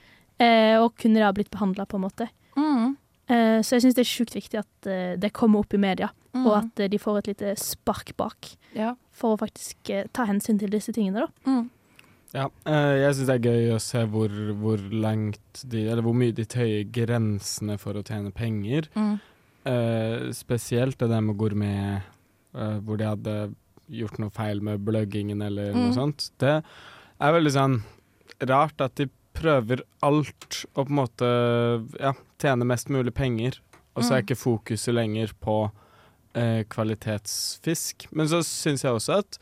Eh, 0.42 0.74
og 0.82 0.96
kunne 0.98 1.20
det 1.20 1.26
ha 1.28 1.34
blitt 1.38 1.52
behandla, 1.54 1.86
på 1.86 2.00
en 2.00 2.06
måte. 2.08 2.26
Mm. 2.58 2.96
Eh, 3.30 3.60
så 3.62 3.76
jeg 3.78 3.84
syns 3.84 3.94
det 3.98 4.02
er 4.02 4.10
sjukt 4.10 4.34
viktig 4.34 4.58
at 4.58 4.90
eh, 4.90 5.14
det 5.22 5.30
kommer 5.38 5.62
opp 5.62 5.74
i 5.78 5.82
media, 5.82 6.10
Mm. 6.38 6.44
og 6.46 6.54
at 6.58 6.80
eh, 6.84 6.90
de 6.92 6.98
får 7.02 7.18
et 7.18 7.28
lite 7.32 7.54
spark 7.58 8.12
bak. 8.18 8.50
Ja. 8.76 8.92
For 9.16 9.34
å 9.34 9.40
faktisk 9.40 9.90
eh, 9.90 10.06
ta 10.14 10.26
hensyn 10.30 10.60
til 10.60 10.70
disse 10.70 10.94
tingene, 10.94 11.24
da. 11.26 11.54
Ja, 12.36 12.50
eh, 12.68 12.96
jeg 13.06 13.16
syns 13.16 13.30
det 13.30 13.36
er 13.38 13.48
gøy 13.52 13.70
å 13.76 13.80
se 13.82 14.02
hvor, 14.12 14.34
hvor 14.60 14.82
langt 14.92 15.62
de 15.64 15.86
Eller 15.88 16.04
hvor 16.04 16.14
mye 16.18 16.36
de 16.36 16.44
tøyer 16.46 16.84
grensene 16.94 17.78
for 17.80 17.94
å 17.96 18.04
tjene 18.06 18.34
penger. 18.36 18.90
Mm. 18.98 19.16
Uh, 19.68 20.30
spesielt 20.32 20.98
det 21.02 21.10
der 21.12 21.24
med 21.24 21.36
gourmet, 21.40 22.04
uh, 22.56 22.78
hvor 22.88 23.00
de 23.00 23.04
hadde 23.10 23.34
gjort 23.92 24.20
noe 24.20 24.32
feil 24.32 24.62
med 24.64 24.84
bløggingen 24.88 25.42
eller 25.44 25.74
Mm. 25.74 25.82
noe 25.86 25.94
sånt. 25.96 26.30
Det 26.40 26.54
er 27.20 27.34
veldig 27.36 27.52
sånn 27.56 27.76
rart 28.48 28.80
at 28.82 28.96
de 28.96 29.10
prøver 29.36 29.82
alt 30.04 30.66
og 30.76 30.88
på 30.88 30.90
en 30.90 31.00
måte 31.02 31.28
ja, 32.00 32.14
tjene 32.40 32.66
mest 32.68 32.88
mulig 32.90 33.14
penger, 33.14 33.60
og 33.96 34.04
så 34.04 34.16
er 34.18 34.22
Mm. 34.22 34.26
ikke 34.28 34.40
fokuset 34.44 34.94
lenger 34.96 35.34
på 35.42 35.58
uh, 36.36 36.64
kvalitetsfisk. 36.70 38.08
Men 38.12 38.28
så 38.28 38.40
syns 38.44 38.84
jeg 38.84 38.92
også 38.94 39.20
at 39.20 39.38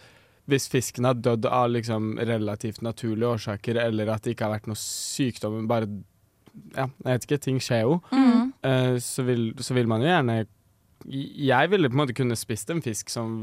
hvis 0.51 0.67
fisken 0.69 1.05
har 1.09 1.15
dødd 1.17 1.45
av 1.49 1.71
liksom 1.73 2.17
relativt 2.21 2.81
naturlige 2.85 3.31
årsaker, 3.37 3.79
eller 3.81 4.11
at 4.13 4.21
det 4.23 4.35
ikke 4.35 4.45
har 4.45 4.53
vært 4.59 4.67
noe 4.69 4.77
sykdom, 4.81 5.55
men 5.61 5.67
bare 5.71 5.87
Ja, 6.75 6.85
jeg 7.03 7.11
vet 7.17 7.25
ikke, 7.25 7.39
ting 7.43 7.57
skjer 7.59 7.81
jo. 7.83 7.95
Mm. 8.15 8.51
uh, 8.63 8.97
så, 9.03 9.23
vil, 9.27 9.49
så 9.59 9.73
vil 9.75 9.89
man 9.91 9.99
jo 10.05 10.07
gjerne 10.07 10.35
Jeg 11.11 11.69
ville 11.69 11.89
på 11.89 11.97
en 11.97 11.99
måte 11.99 12.15
kunne 12.15 12.37
spist 12.39 12.69
en 12.71 12.79
fisk 12.81 13.09
som 13.11 13.33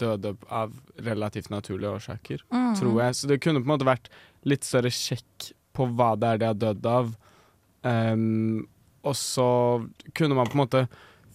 døde 0.00 0.32
av 0.48 0.72
relativt 1.04 1.50
naturlige 1.52 1.90
årsaker, 1.98 2.40
Mm. 2.50 2.74
tror 2.78 3.02
jeg. 3.02 3.14
Så 3.14 3.28
det 3.28 3.40
kunne 3.44 3.60
på 3.60 3.68
en 3.68 3.74
måte 3.74 3.86
vært 3.86 4.08
litt 4.48 4.64
større 4.64 4.90
sjekk 4.90 5.52
på 5.76 5.86
hva 5.92 6.14
det 6.18 6.28
er 6.32 6.38
de 6.40 6.46
har 6.48 6.54
dødd 6.54 6.86
av. 6.88 7.12
Um, 7.84 8.66
og 9.04 9.14
så 9.18 9.46
kunne 10.14 10.34
man 10.38 10.46
på 10.46 10.54
en 10.56 10.62
måte 10.64 10.82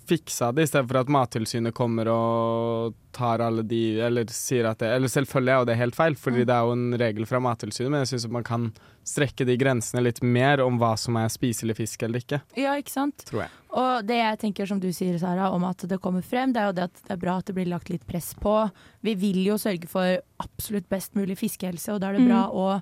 fiksa 0.07 0.53
det, 0.55 0.63
i 0.63 0.69
stedet 0.71 0.87
for 0.89 0.99
at 1.01 1.09
Mattilsynet 1.11 1.73
kommer 1.77 2.07
og 2.11 2.95
tar 3.17 3.41
alle 3.41 3.63
de 3.67 3.99
Eller 4.03 4.25
sier 4.29 4.67
at 4.69 4.79
det 4.79 4.89
Eller 4.93 5.07
selvfølgelig 5.09 5.53
er 5.53 5.59
jo 5.61 5.65
det 5.69 5.77
helt 5.79 5.95
feil, 5.97 6.15
fordi 6.15 6.43
Mm. 6.43 6.45
det 6.47 6.55
er 6.55 6.65
jo 6.67 6.71
en 6.75 6.97
regel 7.01 7.25
fra 7.25 7.39
Mattilsynet, 7.43 7.91
men 7.91 8.03
jeg 8.05 8.11
syns 8.19 8.29
man 8.31 8.43
kan 8.43 8.71
strekke 9.07 9.45
de 9.47 9.55
grensene 9.57 10.03
litt 10.03 10.21
mer 10.21 10.59
om 10.61 10.77
hva 10.79 10.97
som 10.99 11.15
er 11.17 11.27
spiselig 11.31 11.75
fisk 11.77 12.03
eller 12.03 12.19
ikke, 12.19 12.41
Ja, 12.57 12.75
ikke 12.75 12.91
sant? 12.91 13.23
tror 13.25 13.41
jeg. 13.45 13.49
Og 13.71 14.05
det 14.05 14.15
jeg 14.17 14.39
tenker, 14.39 14.65
som 14.67 14.79
du 14.79 14.89
sier, 14.91 15.17
Sara, 15.19 15.51
om 15.51 15.63
at 15.63 15.77
det 15.87 15.99
kommer 16.01 16.21
frem, 16.23 16.51
det 16.53 16.61
er 16.61 16.65
jo 16.67 16.73
det 16.73 16.83
at 16.83 16.93
det 17.07 17.11
er 17.11 17.17
bra 17.17 17.37
at 17.37 17.45
det 17.45 17.55
blir 17.55 17.67
lagt 17.67 17.89
litt 17.89 18.05
press 18.07 18.33
på. 18.33 18.69
Vi 19.03 19.13
vil 19.15 19.43
jo 19.45 19.55
sørge 19.55 19.87
for 19.87 20.17
absolutt 20.39 20.89
best 20.89 21.13
mulig 21.15 21.37
fiskehelse, 21.37 21.93
og 21.93 22.01
da 22.01 22.09
er 22.09 22.13
det 22.13 22.21
Mm. 22.21 22.27
bra 22.29 22.49
å 22.51 22.81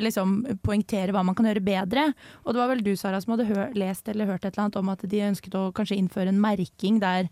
liksom, 0.00 0.38
poengtere 0.62 1.14
hva 1.14 1.24
man 1.26 1.36
kan 1.36 1.48
gjøre 1.48 1.64
bedre. 1.64 2.06
Og 2.44 2.54
det 2.54 2.62
var 2.62 2.72
vel 2.72 2.84
du, 2.86 2.94
Sara, 2.96 3.20
som 3.22 3.34
hadde 3.34 3.48
hør 3.50 3.74
lest 3.78 4.08
eller 4.08 4.30
hørt 4.30 4.44
et 4.44 4.54
eller 4.54 4.66
annet 4.66 4.80
om 4.80 4.94
at 4.94 5.04
de 5.04 5.26
ønsket 5.26 5.58
å 5.58 5.68
kanskje 5.76 5.98
innføre 5.98 6.32
en 6.32 6.40
merking 6.42 7.00
der 7.02 7.30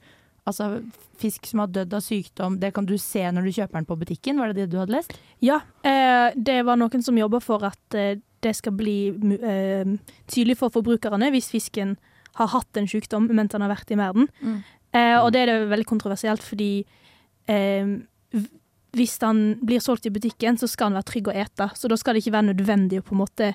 altså, 0.49 0.83
fisk 1.21 1.49
som 1.49 1.63
har 1.63 1.73
dødd 1.73 1.95
av 1.97 2.05
sykdom, 2.05 2.59
det 2.61 2.73
kan 2.77 2.87
du 2.89 2.97
se 3.01 3.25
når 3.33 3.49
du 3.49 3.57
kjøper 3.57 3.81
den 3.81 3.89
på 3.89 3.99
butikken. 4.01 4.41
Var 4.41 4.53
det 4.53 4.65
det 4.65 4.71
du 4.73 4.79
hadde 4.81 4.97
lest? 4.97 5.15
Ja, 5.45 5.61
eh, 5.87 6.31
det 6.37 6.61
var 6.69 6.81
noen 6.81 7.05
som 7.05 7.19
jobber 7.19 7.45
for 7.45 7.65
at 7.67 7.99
eh, 7.99 8.19
det 8.45 8.53
skal 8.59 8.77
bli 8.77 8.99
eh, 9.41 9.95
tydelig 10.29 10.59
for 10.61 10.73
forbrukerne 10.75 11.31
hvis 11.33 11.49
fisken 11.53 11.97
har 12.39 12.51
hatt 12.51 12.77
en 12.77 12.89
sykdom 12.91 13.29
mens 13.31 13.55
den 13.55 13.65
har 13.65 13.73
vært 13.73 13.95
i 13.95 13.99
merden. 13.99 14.29
Mm. 14.43 14.59
Eh, 14.95 15.17
og 15.21 15.33
det 15.35 15.45
er 15.45 15.53
det 15.53 15.71
veldig 15.73 15.89
kontroversielt, 15.91 16.45
fordi 16.45 16.73
eh, 17.51 17.95
hvis 18.95 19.17
den 19.23 19.45
blir 19.65 19.83
solgt 19.83 20.07
i 20.09 20.13
butikken, 20.15 20.59
så 20.61 20.69
skal 20.71 20.91
den 20.91 20.99
være 20.99 21.11
trygg 21.11 21.31
å 21.31 21.37
ete. 21.45 21.69
Så 21.79 21.91
da 21.91 21.99
skal 22.01 22.15
det 22.15 22.25
ikke 22.25 22.37
være 22.37 22.51
nødvendig 22.53 23.01
å 23.01 23.07
på 23.07 23.17
en 23.17 23.25
måte 23.25 23.55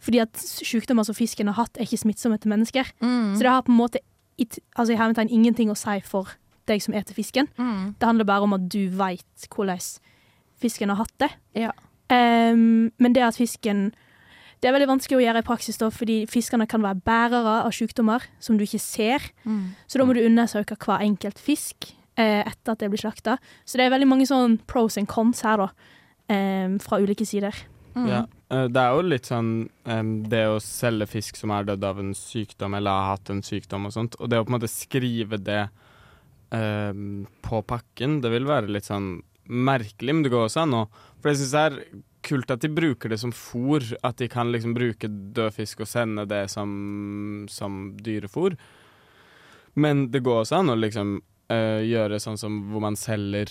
Fordi 0.00 0.16
at 0.22 0.32
sykdommer 0.32 1.04
som 1.04 1.12
fisken 1.12 1.50
har 1.50 1.58
hatt, 1.58 1.76
er 1.76 1.84
ikke 1.84 1.98
smittsomme 2.00 2.38
til 2.40 2.48
mennesker. 2.48 2.88
Mm. 3.04 3.34
Så 3.36 3.44
det 3.44 3.50
har 3.52 3.66
på 3.66 3.68
en 3.68 3.76
måte 3.76 4.00
altså, 4.40 4.94
i 4.94 4.96
hermetegn 4.96 5.28
ingenting 5.28 5.68
å 5.68 5.76
si 5.76 5.98
for 6.00 6.30
deg 6.70 6.80
som 6.80 6.94
eter 6.96 7.12
fisken. 7.12 7.50
Mm. 7.58 7.98
Det 8.00 8.08
handler 8.08 8.24
bare 8.24 8.46
om 8.46 8.56
at 8.56 8.64
du 8.72 8.86
veit 8.96 9.44
hvordan 9.52 9.82
fisken 10.56 10.88
har 10.88 11.02
hatt 11.02 11.12
det. 11.20 11.28
Ja. 11.66 11.74
Um, 12.08 12.88
men 12.96 13.12
det 13.12 13.22
at 13.22 13.36
fisken 13.36 13.92
Det 14.60 14.68
er 14.68 14.74
veldig 14.74 14.88
vanskelig 14.90 15.16
å 15.16 15.22
gjøre 15.22 15.40
i 15.40 15.44
praksis, 15.46 15.78
da, 15.80 15.86
fordi 15.88 16.26
fiskene 16.28 16.66
kan 16.68 16.82
være 16.84 17.00
bærere 17.04 17.60
av 17.62 17.70
sykdommer 17.72 18.24
som 18.44 18.58
du 18.58 18.66
ikke 18.66 18.80
ser. 18.80 19.30
Mm. 19.44 19.72
Så 19.88 19.96
da 19.96 20.04
må 20.04 20.12
du 20.12 20.20
undersøke 20.20 20.76
hver 20.76 21.00
enkelt 21.00 21.40
fisk 21.40 21.92
etter 22.20 22.74
at 22.74 22.82
det 22.82 22.90
blir 22.92 23.02
slakta. 23.02 23.38
Så 23.64 23.78
det 23.78 23.86
er 23.86 23.94
veldig 23.94 24.08
mange 24.10 24.28
sånn 24.28 24.58
pros 24.70 24.98
and 25.00 25.08
cons 25.10 25.42
her, 25.46 25.64
da. 25.64 25.94
ehm, 26.30 26.78
fra 26.82 27.00
ulike 27.02 27.26
sider. 27.26 27.56
Mm. 27.94 28.06
Ja, 28.06 28.20
eh, 28.50 28.66
det 28.70 28.82
er 28.82 28.94
jo 28.94 29.06
litt 29.06 29.26
sånn 29.26 29.50
det 30.30 30.44
å 30.46 30.60
selge 30.62 31.08
fisk 31.10 31.40
som 31.40 31.50
er 31.54 31.66
dødd 31.66 31.86
av 31.86 31.98
en 32.02 32.12
sykdom, 32.14 32.76
eller 32.78 32.90
har 32.90 33.16
hatt 33.16 33.32
en 33.32 33.42
sykdom 33.42 33.88
og 33.88 33.94
sånt, 33.96 34.18
og 34.20 34.30
det 34.30 34.38
å 34.38 34.44
på 34.46 34.52
en 34.52 34.58
måte 34.58 34.70
skrive 34.70 35.40
det 35.42 35.64
um, 36.50 37.26
på 37.42 37.62
pakken, 37.66 38.20
det 38.22 38.30
vil 38.30 38.46
være 38.48 38.70
litt 38.70 38.86
sånn 38.86 39.16
merkelig, 39.50 40.14
men 40.14 40.22
det 40.22 40.32
går 40.32 40.46
også 40.46 40.62
an 40.62 40.78
å 40.78 40.84
For 41.20 41.32
jeg 41.32 41.40
syns 41.40 41.52
det 41.52 41.62
er 41.66 41.80
kult 42.24 42.52
at 42.52 42.62
de 42.62 42.68
bruker 42.72 43.12
det 43.12 43.18
som 43.20 43.32
fôr, 43.34 43.84
at 44.06 44.20
de 44.20 44.28
kan 44.30 44.52
liksom 44.52 44.72
bruke 44.76 45.08
død 45.08 45.56
fisk 45.56 45.82
og 45.84 45.88
sende 45.90 46.26
det 46.28 46.46
som, 46.52 47.46
som 47.50 47.90
dyrefôr. 48.00 48.56
Men 49.80 50.06
det 50.12 50.22
går 50.24 50.42
også 50.42 50.60
an 50.60 50.72
å 50.72 50.78
liksom 50.78 51.18
eh, 51.50 51.82
gjøre 51.90 52.20
sånn 52.22 52.38
som 52.40 52.60
hvor 52.70 52.80
man 52.84 52.96
selger 52.96 53.50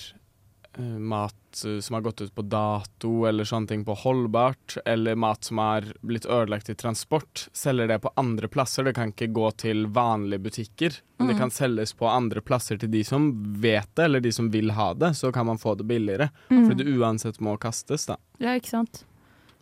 uh, 0.80 0.98
mat 1.00 1.36
eh, 1.66 1.80
som 1.84 1.96
har 1.98 2.04
gått 2.06 2.22
ut 2.22 2.34
på 2.38 2.44
dato, 2.48 3.26
eller 3.28 3.44
sånne 3.50 3.68
ting 3.68 3.84
på 3.88 3.96
holdbart, 4.04 4.78
eller 4.86 5.16
mat 5.20 5.44
som 5.50 5.58
har 5.60 5.88
blitt 6.06 6.28
ødelagt 6.30 6.70
i 6.70 6.76
transport, 6.80 7.48
selger 7.58 7.90
det 7.90 7.98
på 8.04 8.12
andre 8.22 8.48
plasser. 8.48 8.86
Det 8.88 8.94
kan 8.96 9.12
ikke 9.12 9.32
gå 9.36 9.50
til 9.58 9.88
vanlige 9.88 10.40
butikker, 10.46 11.00
men 11.18 11.28
det 11.28 11.36
Mm. 11.36 11.40
kan 11.42 11.52
selges 11.52 11.94
på 11.98 12.08
andre 12.08 12.42
plasser 12.42 12.78
til 12.80 12.90
de 12.92 13.04
som 13.04 13.32
vet 13.60 13.90
det, 13.96 14.06
eller 14.06 14.20
de 14.22 14.32
som 14.32 14.50
vil 14.54 14.70
ha 14.72 14.94
det. 14.94 15.12
Så 15.18 15.34
kan 15.34 15.46
man 15.46 15.58
få 15.58 15.76
det 15.78 15.88
billigere, 15.90 16.30
Mm. 16.50 16.70
fordi 16.70 16.84
det 16.86 16.96
uansett 17.00 17.40
må 17.42 17.58
kastes, 17.60 18.06
da. 18.06 18.16
Ja, 18.40 18.56
ikke 18.56 18.70
sant. 18.70 19.04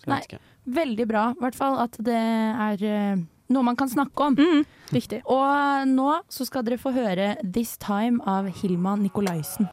Nei, 0.06 0.22
ikke. 0.22 0.40
Veldig 0.68 1.08
bra, 1.08 1.32
i 1.32 1.40
hvert 1.42 1.56
fall 1.56 1.80
at 1.80 1.98
det 2.04 2.14
er 2.16 2.84
eh, 2.84 3.18
noe 3.54 3.64
man 3.64 3.80
kan 3.80 3.90
snakke 3.92 4.30
om. 4.30 4.38
Mm, 4.38 4.66
Riktig. 4.94 5.22
Og 5.28 5.88
nå 5.90 6.12
så 6.32 6.48
skal 6.48 6.64
dere 6.68 6.80
få 6.80 6.94
høre 6.96 7.36
'This 7.44 7.78
Time' 7.82 8.22
av 8.26 8.48
Hilma 8.62 8.96
Nikolaisen. 8.96 9.68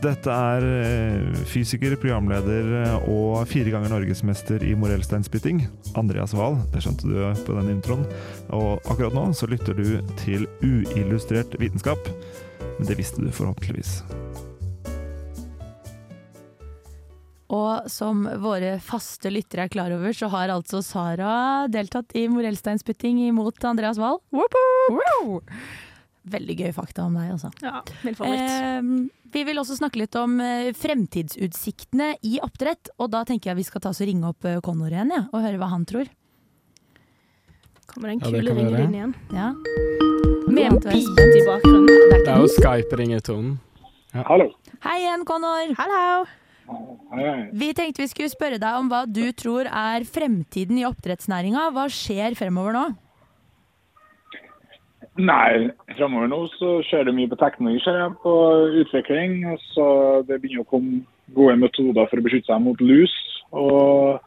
Dette 0.00 0.32
er 0.32 0.64
eh, 0.64 1.40
fysiker, 1.44 1.92
programleder 2.00 2.70
eh, 2.78 3.08
og 3.12 3.44
fire 3.48 3.68
ganger 3.68 3.92
norgesmester 3.92 4.62
i 4.64 4.72
morellsteinspytting, 4.72 5.66
Andreas 6.00 6.32
Wahl. 6.32 6.56
Det 6.72 6.80
skjønte 6.80 7.08
du 7.08 7.18
på 7.44 7.56
den 7.58 7.74
introen. 7.76 8.06
Og 8.48 8.80
akkurat 8.88 9.16
nå 9.16 9.26
så 9.36 9.48
lytter 9.50 9.76
du 9.76 10.00
til 10.22 10.48
uillustrert 10.64 11.58
vitenskap. 11.60 12.08
Men 12.78 12.88
det 12.88 12.96
visste 12.96 13.20
du 13.20 13.28
forhåpentligvis. 13.28 13.98
Og 17.50 17.88
som 17.90 18.22
våre 18.38 18.76
faste 18.84 19.30
lyttere 19.32 19.64
er 19.66 19.72
klar 19.72 19.90
over, 19.96 20.12
så 20.14 20.28
har 20.30 20.52
altså 20.54 20.78
Sara 20.86 21.66
deltatt 21.72 22.14
i 22.14 22.28
morellsteinspytting 22.30 23.18
imot 23.26 23.58
Andreas 23.66 23.98
Wahl. 23.98 24.20
Wow! 24.30 25.40
Veldig 26.30 26.54
gøy 26.60 26.70
fakta 26.76 27.08
om 27.08 27.16
deg, 27.18 27.32
altså. 27.34 27.50
Ja. 27.64 27.80
Eh, 28.06 28.90
vi 29.34 29.42
vil 29.48 29.58
også 29.58 29.78
snakke 29.80 29.98
litt 30.02 30.14
om 30.20 30.36
eh, 30.44 30.70
fremtidsutsiktene 30.78 32.12
i 32.28 32.36
oppdrett. 32.44 32.92
Og 33.02 33.10
da 33.10 33.24
tenker 33.26 33.50
jeg 33.50 33.58
vi 33.62 33.66
skal 33.66 33.82
ta 33.82 33.90
oss 33.90 34.02
og 34.04 34.10
ringe 34.10 34.30
opp 34.30 34.46
eh, 34.46 34.60
Connor 34.62 34.92
igjen, 34.94 35.10
ja, 35.16 35.24
og 35.32 35.42
høre 35.42 35.58
hva 35.58 35.72
han 35.72 35.86
tror. 35.90 36.06
Kommer 37.90 38.12
den 38.12 38.20
Ja, 38.22 38.30
ringer 38.30 38.44
kule 38.46 38.54
vi 38.54 38.62
gjøre. 38.62 38.84
ringelyden 38.84 38.94
igjen. 38.94 39.14
Ja. 39.34 39.48
Med 40.50 40.66
en 40.68 40.78
beat 40.84 41.34
i 41.40 41.42
bakgrunnen. 41.48 42.12
Det 42.14 42.28
er 42.30 42.44
jo 42.44 42.52
Skype-ringetonen. 42.54 43.56
Hallo. 44.28 44.52
Hei 44.86 45.00
igjen, 45.02 45.26
Connor. 45.26 45.74
Hallo! 45.80 46.28
Vi 47.60 47.70
tenkte 47.74 48.04
vi 48.04 48.10
skulle 48.10 48.32
spørre 48.32 48.60
deg 48.62 48.80
om 48.80 48.90
hva 48.90 49.04
du 49.08 49.24
tror 49.36 49.66
er 49.66 50.06
fremtiden 50.06 50.78
i 50.78 50.86
oppdrettsnæringa. 50.88 51.70
Hva 51.74 51.86
skjer 51.92 52.36
fremover 52.38 52.76
nå? 52.76 52.84
Nei, 55.20 55.68
fremover 55.98 56.30
nå 56.30 56.44
så 56.54 56.78
skjer 56.86 57.08
det 57.08 57.16
mye 57.16 57.28
på 57.28 57.38
teknologi, 57.40 57.82
ser 57.84 57.98
jeg, 57.98 58.16
på 58.22 58.34
utvikling. 58.84 59.42
Så 59.72 59.86
det 60.28 60.40
begynner 60.40 60.64
å 60.64 60.70
komme 60.70 61.02
gode 61.34 61.58
metoder 61.60 62.08
for 62.10 62.20
å 62.20 62.26
beskytte 62.26 62.52
seg 62.52 62.62
mot 62.64 62.84
lus. 62.84 63.14
Og 63.50 64.20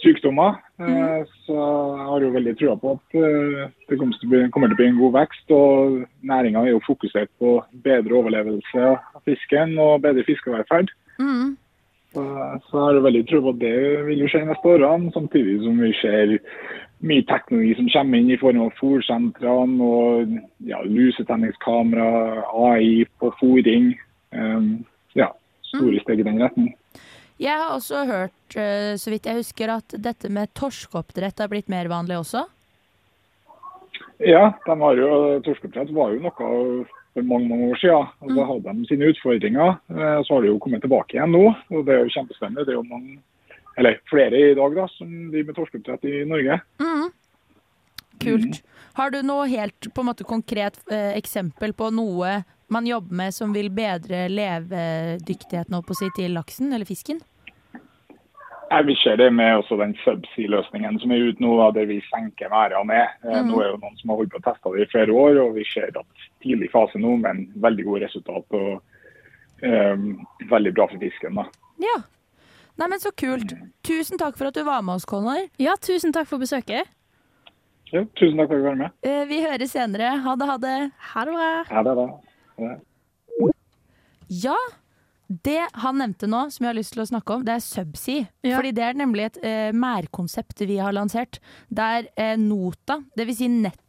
sykdommer. 0.00 0.56
Mm. 0.78 1.24
Så 1.46 1.56
jeg 1.56 2.06
har 2.10 2.24
jo 2.24 2.32
veldig 2.34 2.54
trua 2.60 2.76
på 2.80 2.94
at 2.96 3.16
eh, 3.20 3.68
det 3.88 3.98
kommer 3.98 4.18
til 4.20 4.32
bli, 4.32 4.42
kommer 4.52 4.70
til 4.70 4.76
å 4.76 4.80
bli 4.80 4.88
en 4.90 4.98
god 5.00 5.14
vekst. 5.16 5.54
Og 5.56 6.00
næringa 6.32 6.64
er 6.64 6.74
jo 6.74 6.82
fokusert 6.86 7.32
på 7.40 7.58
bedre 7.84 8.18
overlevelse 8.20 8.90
av 8.96 9.22
fisken 9.28 9.76
og 9.82 10.02
bedre 10.04 10.26
fiskevelferd. 10.28 10.92
Mm. 11.20 11.56
Så, 12.16 12.22
så 12.70 12.78
jeg 12.78 12.96
har 12.96 13.04
veldig 13.04 13.24
tro 13.28 13.42
på 13.44 13.52
at 13.52 13.58
det 13.60 13.76
vil 14.06 14.22
jo 14.22 14.28
skje 14.32 14.46
neste 14.48 14.70
årene, 14.72 15.10
samtidig 15.12 15.58
som 15.60 15.82
vi 15.82 15.90
ser 16.00 16.30
mye 17.04 17.24
teknologi 17.28 17.74
som 17.76 17.90
kommer 17.92 18.22
inn 18.22 18.30
i 18.32 18.38
form 18.40 18.62
av 18.64 18.72
fòrsentrene 18.78 19.84
og 19.84 20.32
ja, 20.64 20.80
lusetenningskamera, 20.88 22.40
AI 22.56 23.04
på 23.20 23.28
fôring. 23.36 23.92
Um, 24.32 24.86
ja, 25.12 25.28
store 25.68 26.00
steg 26.06 26.24
i 26.24 26.28
den 26.30 26.40
retning. 26.40 26.72
Jeg 27.36 27.52
har 27.52 27.74
også 27.74 28.06
hørt, 28.08 28.56
eh, 28.56 28.96
så 28.96 29.12
vidt 29.12 29.28
jeg 29.28 29.42
husker, 29.42 29.74
at 29.76 29.96
dette 30.00 30.32
med 30.32 30.54
torskeoppdrett 30.56 31.44
har 31.44 31.52
blitt 31.52 31.68
mer 31.68 31.92
vanlig 31.92 32.16
også. 32.22 32.46
Ja, 34.24 34.54
de 34.64 34.80
har 34.80 34.96
jo, 34.96 35.10
torskeoppdrett 35.44 35.92
var 35.92 36.16
jo 36.16 36.24
noe 36.24 36.86
for 37.16 37.24
mange 37.26 37.48
mange 37.48 37.70
år 37.72 37.78
siden. 37.80 38.10
og 38.22 38.34
Da 38.36 38.44
hadde 38.52 38.74
de 38.76 38.86
sine 38.90 39.08
utfordringer. 39.12 39.78
Eh, 39.90 40.22
Så 40.22 40.34
har 40.36 40.42
de 40.44 40.52
jo 40.52 40.58
kommet 40.62 40.82
tilbake 40.84 41.16
igjen 41.16 41.32
nå. 41.32 41.44
og 41.72 41.86
Det 41.86 41.94
er 41.96 42.04
jo 42.04 42.12
kjempespennende. 42.14 42.64
Det 42.66 42.74
er 42.74 42.80
jo 42.80 42.86
mange, 42.90 43.18
eller 43.78 43.96
flere 44.10 44.34
i 44.50 44.54
dag 44.54 44.74
da, 44.76 44.86
som 44.96 45.08
driver 45.32 45.46
med 45.50 45.56
torskeoppdrett 45.56 46.04
i 46.04 46.24
Norge. 46.28 46.60
Mm. 46.80 47.08
Kult. 48.20 48.62
Har 48.96 49.10
du 49.10 49.22
noe 49.22 49.46
helt 49.48 49.88
på 49.92 50.00
en 50.00 50.06
måte 50.08 50.24
konkret 50.24 50.78
eh, 50.90 51.12
eksempel 51.18 51.72
på 51.76 51.90
noe 51.92 52.44
man 52.68 52.86
jobber 52.88 53.14
med 53.14 53.34
som 53.34 53.52
vil 53.54 53.68
bedre 53.70 54.26
levedyktigheten 54.32 55.82
på 55.86 55.94
si, 55.94 56.08
til 56.16 56.32
laksen 56.34 56.72
eller 56.72 56.88
fisken? 56.88 57.20
Nei, 58.70 58.82
Vi 58.82 58.96
ser 58.98 59.16
det 59.16 59.28
med 59.32 59.60
også 59.60 59.76
den 59.78 59.92
subsea-løsningen 60.02 60.98
som 60.98 61.12
er 61.14 61.28
ute 61.28 61.40
nå, 61.44 61.52
der 61.76 61.86
vi 61.86 62.00
senker 62.10 62.48
merdene 62.50 62.88
ned. 62.88 63.08
Eh, 63.22 63.42
Mhm. 63.42 63.50
Nå 63.52 63.60
er 63.62 63.68
jo 63.70 63.76
noen 63.78 63.96
som 64.00 64.10
har 64.10 64.16
holdt 64.16 64.32
på 64.32 64.40
å 64.40 64.46
teste 64.48 64.72
det 64.74 64.82
i 64.82 64.90
flere 64.90 65.12
år, 65.14 65.38
og 65.46 65.54
vi 65.54 65.64
ser 65.72 65.86
at 65.94 66.06
tidlig 66.46 66.70
fase 66.72 66.98
nå, 67.02 67.16
men 67.20 67.46
veldig 67.60 67.84
gode 67.88 68.04
resultat. 68.06 68.46
og 68.54 68.82
um, 69.66 70.06
Veldig 70.50 70.72
bra 70.78 70.86
for 70.90 71.02
fisken. 71.02 71.34
da. 71.42 71.46
Ja. 71.82 71.96
Nei, 72.76 72.88
men 72.92 73.00
Så 73.00 73.10
kult. 73.16 73.54
Tusen 73.86 74.18
takk 74.20 74.36
for 74.38 74.48
at 74.50 74.54
du 74.58 74.62
var 74.66 74.82
med 74.84 74.98
oss, 74.98 75.06
Connor. 75.08 75.46
Ja, 75.58 75.76
tusen 75.80 76.12
takk 76.12 76.28
for 76.28 76.38
besøket. 76.42 76.88
Ja, 77.92 78.02
tusen 78.18 78.36
takk 78.40 78.50
for 78.50 78.56
at 78.58 78.62
du 78.64 78.68
var 78.68 78.80
med. 78.80 78.96
Eh, 79.06 79.24
Vi 79.30 79.38
høres 79.44 79.72
senere. 79.72 80.10
Ha 80.24 80.34
det, 80.36 80.48
ha 80.50 80.56
det. 80.58 80.74
Ha 81.12 81.24
det 81.28 81.36
bra. 81.36 81.52
Ja, 81.70 81.82
det 81.86 81.94
ha 81.94 82.06
det. 82.06 82.80
Ja. 84.42 84.56
Det 85.28 85.58
han 85.82 85.98
nevnte 85.98 86.28
nå, 86.30 86.44
som 86.54 86.62
jeg 86.66 86.70
har 86.70 86.76
lyst 86.78 86.92
til 86.94 87.02
å 87.02 87.08
snakke 87.08 87.34
om, 87.34 87.44
det 87.46 87.56
er 87.56 87.62
subsea. 87.64 88.26
Ja. 88.46 88.58
Fordi 88.60 88.70
det 88.76 88.84
er 88.86 88.98
nemlig 88.98 89.24
et 89.26 89.38
eh, 89.42 89.72
mærkonsept 89.74 90.60
vi 90.68 90.76
har 90.78 90.94
lansert. 90.94 91.40
Der 91.68 92.06
eh, 92.14 92.36
nota, 92.38 93.00
dvs. 93.18 93.40
Si 93.40 93.48
nettet 93.50 93.82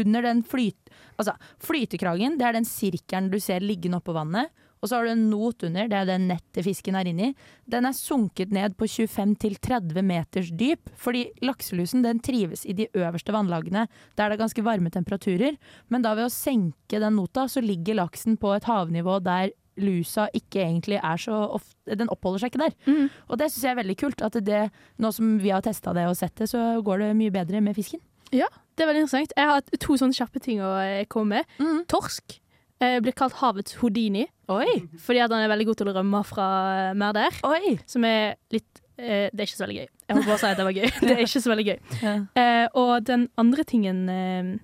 under 0.00 0.26
den 0.26 0.42
flyt... 0.46 0.92
Altså, 1.14 1.36
flytekragen, 1.62 2.38
det 2.40 2.46
er 2.48 2.56
den 2.56 2.66
sirkelen 2.68 3.30
du 3.30 3.38
ser 3.42 3.64
liggende 3.64 4.00
oppå 4.00 4.14
vannet. 4.16 4.50
Og 4.84 4.90
så 4.90 4.98
har 4.98 5.06
du 5.06 5.14
en 5.14 5.28
not 5.30 5.64
under, 5.64 5.86
det 5.88 5.96
er 5.96 6.08
det 6.10 6.18
nettet 6.26 6.66
fisken 6.66 6.96
er 6.98 7.08
inni. 7.08 7.30
Den 7.72 7.88
er 7.88 7.96
sunket 7.96 8.50
ned 8.52 8.74
på 8.76 8.84
25-30 8.84 10.04
meters 10.04 10.50
dyp, 10.52 10.90
fordi 11.00 11.22
lakselusen 11.40 12.04
den 12.04 12.20
trives 12.20 12.66
i 12.68 12.76
de 12.76 12.90
øverste 12.92 13.32
vannlagene, 13.32 13.86
der 14.12 14.28
det 14.28 14.36
er 14.36 14.42
ganske 14.42 14.64
varme 14.66 14.92
temperaturer. 14.92 15.56
Men 15.88 16.04
da 16.04 16.12
ved 16.18 16.28
å 16.28 16.34
senke 16.34 17.00
den 17.00 17.16
nota, 17.16 17.46
så 17.48 17.64
ligger 17.64 17.96
laksen 18.02 18.36
på 18.36 18.52
et 18.58 18.68
havnivå 18.68 19.22
der 19.24 19.54
lusa 19.80 20.28
ikke 20.36 20.60
egentlig 20.62 21.00
er 21.00 21.18
så 21.18 21.34
ofte 21.56 21.96
Den 21.98 22.08
oppholder 22.12 22.44
seg 22.44 22.52
ikke 22.52 22.62
der. 22.62 22.76
Mm. 22.86 23.08
Og 23.28 23.40
det 23.40 23.48
syns 23.50 23.64
jeg 23.64 23.72
er 23.72 23.80
veldig 23.80 23.96
kult. 24.00 24.22
At 24.24 24.36
det, 24.44 24.60
nå 25.00 25.10
som 25.16 25.34
vi 25.40 25.50
har 25.52 25.64
testa 25.64 25.92
det 25.96 26.06
og 26.08 26.16
sett 26.16 26.36
det, 26.40 26.50
så 26.52 26.60
går 26.84 27.02
det 27.02 27.08
mye 27.18 27.32
bedre 27.34 27.64
med 27.64 27.76
fisken. 27.76 28.00
Ja, 28.32 28.48
det 28.74 28.84
er 28.84 28.90
veldig 28.90 29.04
interessant. 29.04 29.34
Jeg 29.36 29.50
har 29.50 29.82
to 29.82 29.98
sånne 30.00 30.16
kjappe 30.16 30.42
ting 30.42 30.62
å 30.64 30.72
eh, 30.82 31.04
komme 31.10 31.40
med. 31.40 31.58
Mm. 31.62 31.84
Torsk 31.90 32.38
eh, 32.82 32.98
blir 33.04 33.16
kalt 33.16 33.38
havets 33.40 33.78
Houdini. 33.80 34.26
Oi! 34.52 34.80
Fordi 35.00 35.22
at 35.24 35.32
han 35.32 35.44
er 35.44 35.52
veldig 35.52 35.68
god 35.70 35.80
til 35.80 35.90
å 35.90 35.96
rømme 35.96 36.22
fra 36.28 36.48
eh, 36.88 36.92
merder. 36.98 37.40
Oi! 37.46 37.76
Som 37.90 38.06
er 38.08 38.36
litt 38.54 38.82
eh, 38.98 39.30
Det 39.30 39.40
er 39.40 39.48
ikke 39.48 39.56
så 39.56 39.66
veldig 39.66 39.80
gøy. 39.80 39.88
Jeg 40.04 40.18
holdt 40.18 40.28
på 40.28 40.36
å 40.36 40.42
si 40.42 40.50
at 40.50 40.60
det 40.60 40.68
var 40.68 40.78
gøy. 40.78 40.92
Det 41.06 41.16
er 41.16 41.24
ikke 41.24 41.44
så 41.46 41.54
veldig 41.54 41.66
gøy. 41.70 41.80
Ja. 42.02 42.14
Eh, 42.42 42.66
og 42.80 42.94
den 43.08 43.28
andre 43.40 43.66
tingen 43.68 44.06
eh, 44.12 44.54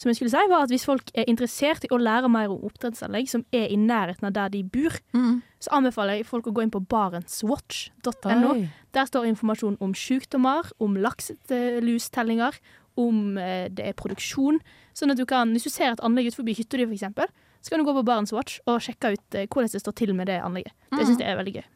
som 0.00 0.08
jeg 0.08 0.16
skulle 0.16 0.32
si, 0.32 0.48
var 0.48 0.64
at 0.64 0.70
hvis 0.72 0.86
folk 0.88 1.10
er 1.12 1.26
interessert 1.28 1.84
i 1.84 1.90
å 1.92 1.98
lære 2.00 2.28
mer 2.32 2.48
om 2.48 2.62
oppdrettsanlegg 2.70 3.26
som 3.28 3.42
er 3.52 3.66
i 3.68 3.76
nærheten 3.76 4.30
av 4.30 4.32
der 4.32 4.52
de 4.54 4.62
bor, 4.64 4.96
mm. 5.12 5.42
så 5.60 5.74
anbefaler 5.76 6.16
jeg 6.16 6.28
folk 6.30 6.48
å 6.48 6.54
gå 6.56 6.64
inn 6.64 6.72
på 6.72 6.80
barentswatch.no. 6.88 8.54
Der 8.96 9.10
står 9.10 9.28
informasjon 9.28 9.76
om 9.84 9.92
sykdommer, 9.92 10.70
om 10.80 10.96
lakselustellinger, 10.96 12.56
om 12.96 13.36
eh, 13.38 13.68
det 13.68 13.86
er 13.86 13.92
produksjon. 13.98 14.58
Sånn 14.96 15.10
at 15.14 15.18
du 15.20 15.26
kan, 15.26 15.52
hvis 15.54 15.64
du 15.64 15.70
ser 15.70 15.92
et 15.92 16.00
anlegg 16.04 16.30
ut 16.32 16.38
forbi 16.40 16.54
hytta 16.58 16.76
di, 16.80 16.84
f.eks., 16.88 17.30
så 17.60 17.68
kan 17.74 17.82
du 17.82 17.84
gå 17.84 17.92
på 17.92 18.04
Barentswatch 18.08 18.60
og 18.66 18.80
sjekke 18.80 19.12
ut 19.14 19.34
eh, 19.36 19.46
hvordan 19.46 19.68
det 19.70 19.80
står 19.82 19.96
til 20.00 20.14
med 20.16 20.26
det 20.32 20.40
anlegget. 20.40 20.72
Det 20.90 21.04
syns 21.06 21.20
jeg 21.20 21.28
er 21.28 21.36
veldig 21.40 21.54
gøy. 21.60 21.66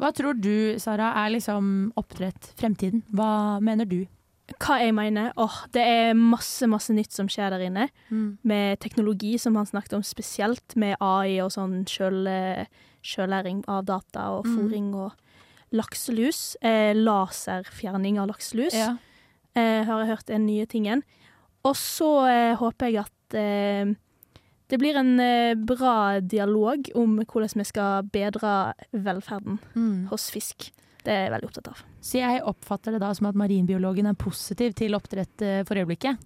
Hva 0.00 0.10
tror 0.16 0.34
du, 0.40 0.78
Sara, 0.80 1.12
er 1.24 1.34
liksom 1.36 1.92
oppdrett 2.00 2.52
fremtiden? 2.58 3.02
Hva 3.12 3.60
mener 3.60 3.84
du? 3.86 4.06
Hva 4.58 4.80
jeg 4.80 4.94
mener? 4.96 5.30
Åh, 5.38 5.60
det 5.70 5.82
er 5.86 6.14
masse, 6.18 6.66
masse 6.66 6.90
nytt 6.90 7.12
som 7.14 7.28
skjer 7.30 7.52
der 7.54 7.62
inne. 7.68 7.88
Mm. 8.10 8.38
Med 8.42 8.80
teknologi, 8.82 9.36
som 9.38 9.54
han 9.60 9.68
snakket 9.68 9.94
om 10.00 10.02
spesielt, 10.02 10.74
med 10.74 10.96
AI 10.98 11.36
og 11.44 11.52
sånn 11.54 11.84
sjøl, 11.86 12.26
sjøllæring 13.06 13.62
av 13.68 13.84
data 13.86 14.30
og 14.34 14.46
Mm. 14.46 14.94
og 14.94 15.12
lakselus. 15.72 16.56
Eh, 16.62 16.92
laserfjerning 16.94 18.18
av 18.18 18.28
lakselus. 18.28 18.74
Ja. 18.74 18.96
Eh, 19.54 19.82
har 19.88 20.02
jeg 20.04 20.10
hørt 20.14 20.26
den 20.30 20.46
nye 20.46 20.66
tingen. 20.66 21.02
Og 21.64 21.74
så 21.76 22.10
eh, 22.30 22.54
håper 22.60 22.88
jeg 22.90 23.02
at 23.04 23.36
eh, 23.36 23.90
det 24.70 24.78
blir 24.78 24.96
en 25.00 25.16
eh, 25.20 25.54
bra 25.58 26.20
dialog 26.22 26.90
om 26.94 27.18
hvordan 27.24 27.58
vi 27.60 27.64
skal 27.68 28.04
bedre 28.12 28.74
velferden 28.92 29.58
Mm. 29.74 30.06
hos 30.12 30.28
fisk. 30.30 30.70
Det 31.04 31.12
er 31.14 31.22
jeg 31.24 31.32
veldig 31.32 31.48
opptatt 31.48 31.68
av. 31.72 31.78
Så 32.04 32.18
jeg 32.20 32.42
oppfatter 32.44 32.92
det 32.92 33.00
da 33.00 33.08
som 33.16 33.26
at 33.30 33.34
marinbiologen 33.40 34.06
er 34.10 34.18
positiv 34.20 34.74
til 34.76 34.94
oppdrett 34.98 35.42
eh, 35.42 35.62
for 35.68 35.80
øyeblikket? 35.80 36.18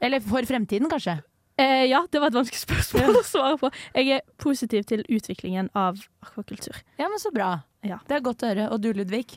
Eller 0.00 0.20
for 0.24 0.42
fremtiden, 0.48 0.88
kanskje? 0.88 1.18
Eh, 1.60 1.84
ja, 1.86 2.00
det 2.10 2.18
var 2.18 2.32
et 2.32 2.38
vanskelig 2.40 2.62
spørsmål 2.64 3.20
å 3.20 3.24
svare 3.28 3.58
på. 3.60 3.68
Jeg 3.94 4.16
er 4.16 4.24
positiv 4.42 4.86
til 4.90 5.04
utviklingen 5.06 5.68
av 5.76 6.00
akvakultur. 6.24 6.80
Ja, 6.98 7.06
men 7.12 7.20
så 7.22 7.30
bra. 7.36 7.50
Ja. 7.84 8.00
Det 8.08 8.16
er 8.16 8.24
godt 8.24 8.42
å 8.42 8.48
høre. 8.50 8.70
Og 8.74 8.80
du, 8.82 8.88
Ludvig? 8.96 9.36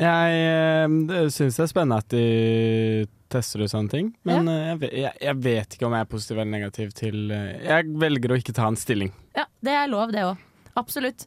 Jeg 0.00 0.38
eh, 0.42 1.28
syns 1.30 1.54
det 1.58 1.62
er 1.64 1.70
spennende 1.70 2.00
at 2.02 2.10
de 2.10 3.06
tester 3.30 3.62
ut 3.62 3.70
sånne 3.70 3.90
ting, 3.90 4.08
men 4.26 4.48
ja. 4.50 4.54
jeg, 4.72 4.78
ve- 4.82 4.92
jeg, 5.04 5.12
jeg 5.22 5.38
vet 5.42 5.76
ikke 5.76 5.86
om 5.88 5.94
jeg 5.94 6.06
er 6.06 6.10
positiv 6.10 6.38
eller 6.38 6.50
negativ 6.50 6.92
til 6.98 7.30
eh, 7.34 7.62
Jeg 7.66 7.94
velger 8.02 8.34
å 8.34 8.38
ikke 8.38 8.54
ta 8.56 8.66
en 8.70 8.78
stilling. 8.78 9.12
Ja, 9.38 9.46
det 9.64 9.74
er 9.78 9.90
lov, 9.90 10.10
det 10.14 10.26
òg. 10.26 10.42
Absolutt. 10.78 11.26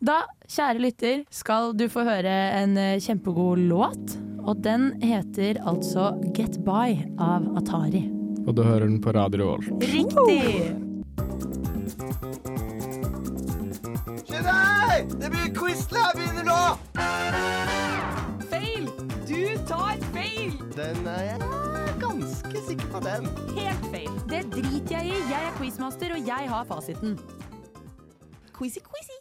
Da, 0.00 0.22
kjære 0.48 0.80
lytter, 0.80 1.24
skal 1.28 1.74
du 1.76 1.84
få 1.92 2.06
høre 2.08 2.32
en 2.56 2.76
eh, 2.80 2.96
kjempegod 3.04 3.60
låt. 3.68 4.16
Og 4.40 4.62
den 4.64 4.94
heter 5.04 5.60
altså 5.68 6.14
Get 6.36 6.56
By 6.64 6.96
av 7.20 7.44
Atari. 7.60 8.06
Og 8.46 8.54
du 8.56 8.62
hører 8.64 8.86
den 8.88 9.00
på 9.04 9.12
Radio 9.12 9.44
Revolt. 9.44 9.84
Riktig! 9.84 10.72
Skynd 14.24 14.48
deg! 14.48 15.12
Det 15.20 15.28
blir 15.36 15.52
quiz-lab 15.60 16.16
begynner 16.16 16.48
nå! 16.48 16.62
Den 20.80 21.06
er 21.12 21.24
jeg 21.26 21.40
ganske 22.00 22.60
sikker 22.64 22.86
på 22.88 23.00
den. 23.04 23.26
Helt 23.52 23.82
feil. 23.92 24.12
Det 24.30 24.38
driter 24.54 24.94
jeg 24.94 25.10
i. 25.10 25.18
Jeg 25.28 25.48
er 25.50 25.50
quizmaster, 25.58 26.14
og 26.16 26.28
jeg 26.30 26.46
har 26.48 26.62
fasiten. 26.68 27.18
Quizy, 28.56 28.80
quizy. 28.86 29.18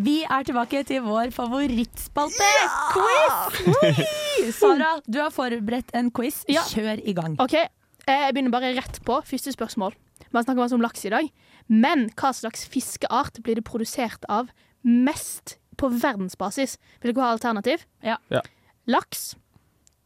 Vi 0.00 0.14
er 0.24 0.46
tilbake 0.48 0.80
til 0.88 1.02
vår 1.04 1.34
favorittspalte, 1.36 2.48
quiz! 2.94 4.56
Sara, 4.56 4.94
du 5.04 5.20
har 5.20 5.28
forberedt 5.36 5.92
en 6.00 6.08
quiz. 6.16 6.40
Ja. 6.48 6.64
Kjør 6.70 7.04
i 7.04 7.14
gang. 7.18 7.36
OK, 7.42 7.58
eh, 7.60 7.68
jeg 8.08 8.32
begynner 8.32 8.56
bare 8.56 8.72
rett 8.78 9.02
på. 9.04 9.20
Første 9.28 9.52
spørsmål. 9.52 9.92
Vi 10.24 10.32
har 10.32 10.46
snakket 10.46 10.62
masse 10.62 10.78
om 10.80 10.86
laks 10.86 11.04
i 11.04 11.12
dag. 11.12 11.28
Men 11.68 12.08
hva 12.16 12.32
slags 12.32 12.64
fiskeart 12.72 13.42
blir 13.44 13.60
det 13.60 13.66
produsert 13.68 14.24
av 14.32 14.48
mest 14.80 15.58
på 15.76 15.92
verdensbasis? 15.92 16.78
Vil 17.04 17.12
dere 17.12 17.28
ha 17.28 17.36
alternativ? 17.36 17.84
Ja. 18.00 18.16
Ja. 18.32 18.40
Laks, 18.88 19.34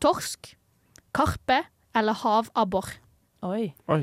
torsk, 0.03 0.55
karpe 1.17 1.63
eller 1.97 2.17
havabbor? 2.23 2.93
Oi. 3.47 3.71
Oi. 3.93 4.03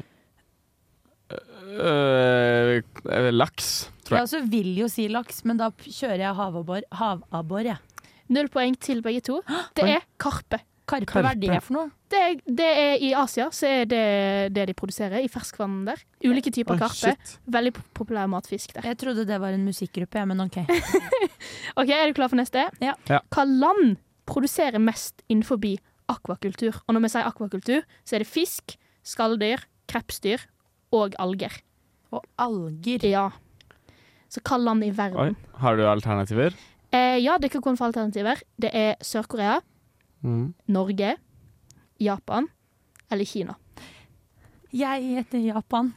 Uh, 1.33 2.81
uh, 3.07 3.29
laks, 3.33 3.89
tror 4.05 4.19
Jeg 4.19 4.19
jeg. 4.19 4.27
også 4.27 4.41
vil 4.51 4.75
jo 4.77 4.89
si 4.91 5.07
laks, 5.09 5.41
men 5.47 5.57
da 5.61 5.71
kjører 5.73 6.21
jeg 6.27 6.37
havabbor. 6.37 6.85
Havabbor, 6.99 7.65
jeg. 7.65 7.79
Null 8.33 8.49
poeng 8.53 8.77
til 8.79 9.01
begge 9.05 9.23
to. 9.25 9.41
Det 9.77 9.87
er 9.87 10.05
karpe. 10.21 10.61
Karpe, 10.83 11.21
hva 11.23 11.31
er 11.31 11.39
det 11.39 11.57
for 11.63 11.77
noe? 11.77 11.89
Det 12.11 12.19
er, 12.19 12.33
det 12.43 12.65
er 12.67 13.03
I 13.07 13.13
Asia 13.15 13.45
så 13.55 13.69
er 13.69 13.85
det 13.87 14.01
det 14.53 14.65
de 14.67 14.73
produserer, 14.75 15.23
i 15.23 15.29
ferskvann 15.31 15.85
der. 15.87 16.01
Ulike 16.27 16.51
typer 16.51 16.75
oh, 16.75 16.81
karpe. 16.81 17.13
shit. 17.15 17.37
Veldig 17.55 17.71
populær 17.95 18.27
matfisk 18.29 18.75
der. 18.75 18.89
Jeg 18.91 18.99
trodde 18.99 19.23
det 19.29 19.39
var 19.41 19.55
en 19.55 19.63
musikkgruppe, 19.63 20.19
ja, 20.19 20.27
men 20.27 20.43
OK. 20.43 20.59
OK, 21.79 21.87
er 21.87 22.11
du 22.11 22.17
klar 22.19 22.29
for 22.33 22.39
neste? 22.41 22.67
Ja. 22.83 22.97
Ja. 23.09 23.21
Hva 23.31 23.47
land 23.47 23.95
produserer 24.29 24.79
mest 24.79 25.23
innenfor 25.29 25.59
akvakultur. 26.11 26.81
Og 26.87 26.95
når 26.95 27.01
vi 27.05 27.09
sier 27.13 27.27
akvakultur, 27.27 27.83
så 28.05 28.15
er 28.15 28.23
det 28.23 28.27
fisk, 28.27 28.75
skalldyr, 29.03 29.63
krepsdyr 29.87 30.43
og 30.93 31.15
alger. 31.19 31.55
Og 32.11 32.23
alger? 32.37 33.05
Ja. 33.07 33.29
Så 34.29 34.41
hva 34.41 34.57
land 34.57 34.83
i 34.83 34.91
verden? 34.95 35.17
Oi, 35.19 35.57
har 35.61 35.75
du 35.77 35.83
alternativer? 35.87 36.53
Eh, 36.93 37.17
ja, 37.23 37.37
det 37.41 37.49
kan 37.51 37.61
komme 37.61 37.77
for 37.77 37.89
alternativer. 37.89 38.41
Det 38.61 38.71
er 38.73 38.95
Sør-Korea, 39.01 39.59
Mm. 40.23 40.53
Norge, 40.71 41.17
Japan 41.99 42.45
eller 43.11 43.25
Kina. 43.27 43.57
Jeg 44.71 45.03
heter 45.03 45.41
Japan. 45.43 45.89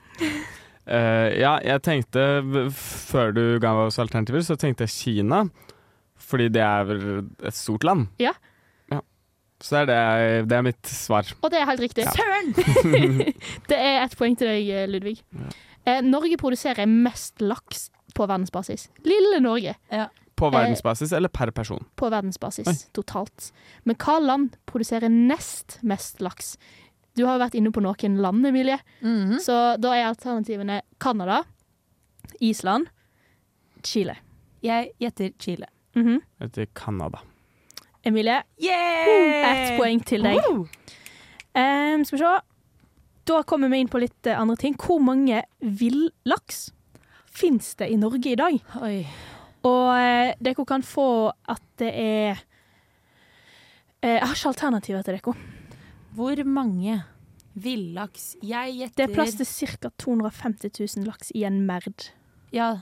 Eh, 0.87 1.39
ja, 1.39 1.59
jeg 1.63 1.83
tenkte 1.83 2.25
Før 2.75 3.31
du 3.35 3.59
ga 3.63 3.73
oss 3.87 3.99
alternativer, 4.03 4.43
så 4.43 4.57
tenkte 4.59 4.83
jeg 4.83 4.91
Kina. 4.91 5.45
Fordi 6.27 6.49
det 6.51 6.63
er 6.65 6.85
vel 6.89 7.03
et 7.47 7.55
stort 7.55 7.85
land. 7.87 8.09
Ja. 8.19 8.33
Ja. 8.91 9.01
Så 9.63 9.85
det 9.87 9.95
er, 9.95 10.25
det, 10.43 10.49
det 10.51 10.57
er 10.59 10.65
mitt 10.67 10.91
svar. 10.91 11.29
Og 11.43 11.51
det 11.53 11.61
er 11.61 11.69
helt 11.71 11.85
riktig. 11.85 12.05
Ja. 12.05 12.13
Søren! 12.17 12.53
det 13.71 13.79
er 13.79 14.03
ett 14.05 14.17
poeng 14.19 14.35
til 14.39 14.51
deg, 14.51 14.69
eh, 14.75 14.89
Ludvig. 14.91 15.21
Eh, 15.87 16.01
Norge 16.03 16.37
produserer 16.41 16.89
mest 16.91 17.41
laks 17.45 17.89
på 18.17 18.27
verdensbasis. 18.27 18.89
Lille 19.07 19.39
Norge. 19.45 19.77
På 20.37 20.51
Eh, 20.51 20.53
verdensbasis 20.53 21.13
eller 21.17 21.31
per 21.33 21.51
person? 21.57 21.85
På 21.97 22.11
verdensbasis 22.13 22.67
Oi. 22.69 22.75
totalt. 22.99 23.51
Men 23.89 23.97
hva 24.03 24.19
land 24.21 24.57
produserer 24.69 25.09
nest 25.09 25.79
mest 25.87 26.21
laks? 26.21 26.57
Du 27.17 27.23
har 27.25 27.39
jo 27.39 27.45
vært 27.47 27.55
inne 27.57 27.71
på 27.73 27.81
noen 27.81 28.19
land, 28.21 28.45
Emilie. 28.51 28.77
Mhm. 29.01 29.39
Så 29.41 29.55
da 29.81 29.95
er 29.97 30.11
alternativene 30.11 30.83
Canada, 31.01 31.39
Island, 32.45 32.91
Chile. 33.87 34.17
Jeg 34.67 34.91
gjetter 35.01 35.33
Chile. 35.41 35.67
Mhm. 35.97 36.21
Etter 36.45 36.67
Canada. 36.77 37.23
Emilie, 38.07 38.43
Yay! 38.63 39.43
ett 39.43 39.79
poeng 39.81 40.03
til 40.07 40.23
deg. 40.23 40.39
Em, 41.57 42.05
skal 42.05 42.19
vi 42.19 42.23
se. 42.23 42.35
Da 43.27 43.41
kommer 43.43 43.69
vi 43.73 43.81
inn 43.83 43.89
på 43.91 43.99
litt 43.99 44.27
eh, 44.31 44.39
andre 44.39 44.55
ting. 44.61 44.77
Hvor 44.79 45.01
mange 45.03 45.41
villaks 45.61 46.69
fins 47.27 47.73
det 47.81 47.89
i 47.91 47.97
Norge 47.99 48.31
i 48.31 48.37
dag? 48.39 48.61
Oi. 48.87 49.01
Og 49.67 49.89
eh, 49.99 50.35
dere 50.39 50.67
kan 50.69 50.85
få 50.87 51.33
at 51.51 51.63
det 51.81 51.91
er 51.91 52.39
eh, 54.03 54.15
Jeg 54.21 54.23
har 54.23 54.37
ikke 54.37 54.53
alternativer 54.53 55.03
til 55.03 55.17
dere. 55.19 55.35
Hvor 56.15 56.45
mange 56.47 57.01
villaks? 57.57 58.37
Jeg 58.45 58.77
gjetter 58.79 59.01
Det 59.01 59.09
er 59.11 59.15
plass 59.17 59.35
til 59.41 59.47
ca. 59.81 59.91
250 59.99 60.97
000 61.01 61.09
laks 61.09 61.33
i 61.35 61.43
en 61.49 61.65
merd. 61.67 62.11
Ja. 62.55 62.77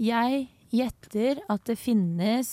Jeg 0.00 0.46
gjetter 0.76 1.40
at 1.52 1.64
det 1.68 1.78
finnes 1.80 2.50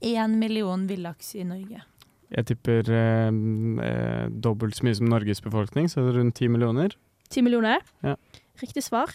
én 0.00 0.36
million 0.40 0.86
villaks 0.88 1.34
i 1.36 1.44
Norge. 1.44 1.82
Jeg 2.30 2.46
tipper 2.46 2.86
eh, 2.94 3.28
eh, 3.28 4.26
dobbelt 4.30 4.78
så 4.78 4.86
mye 4.86 4.96
som 4.96 5.08
Norges 5.10 5.42
befolkning, 5.42 5.88
så 5.90 6.04
rundt 6.14 6.36
ti 6.38 6.48
millioner. 6.48 6.94
10 7.30 7.42
millioner. 7.46 7.82
Ja. 8.06 8.16
Riktig 8.62 8.84
svar. 8.86 9.12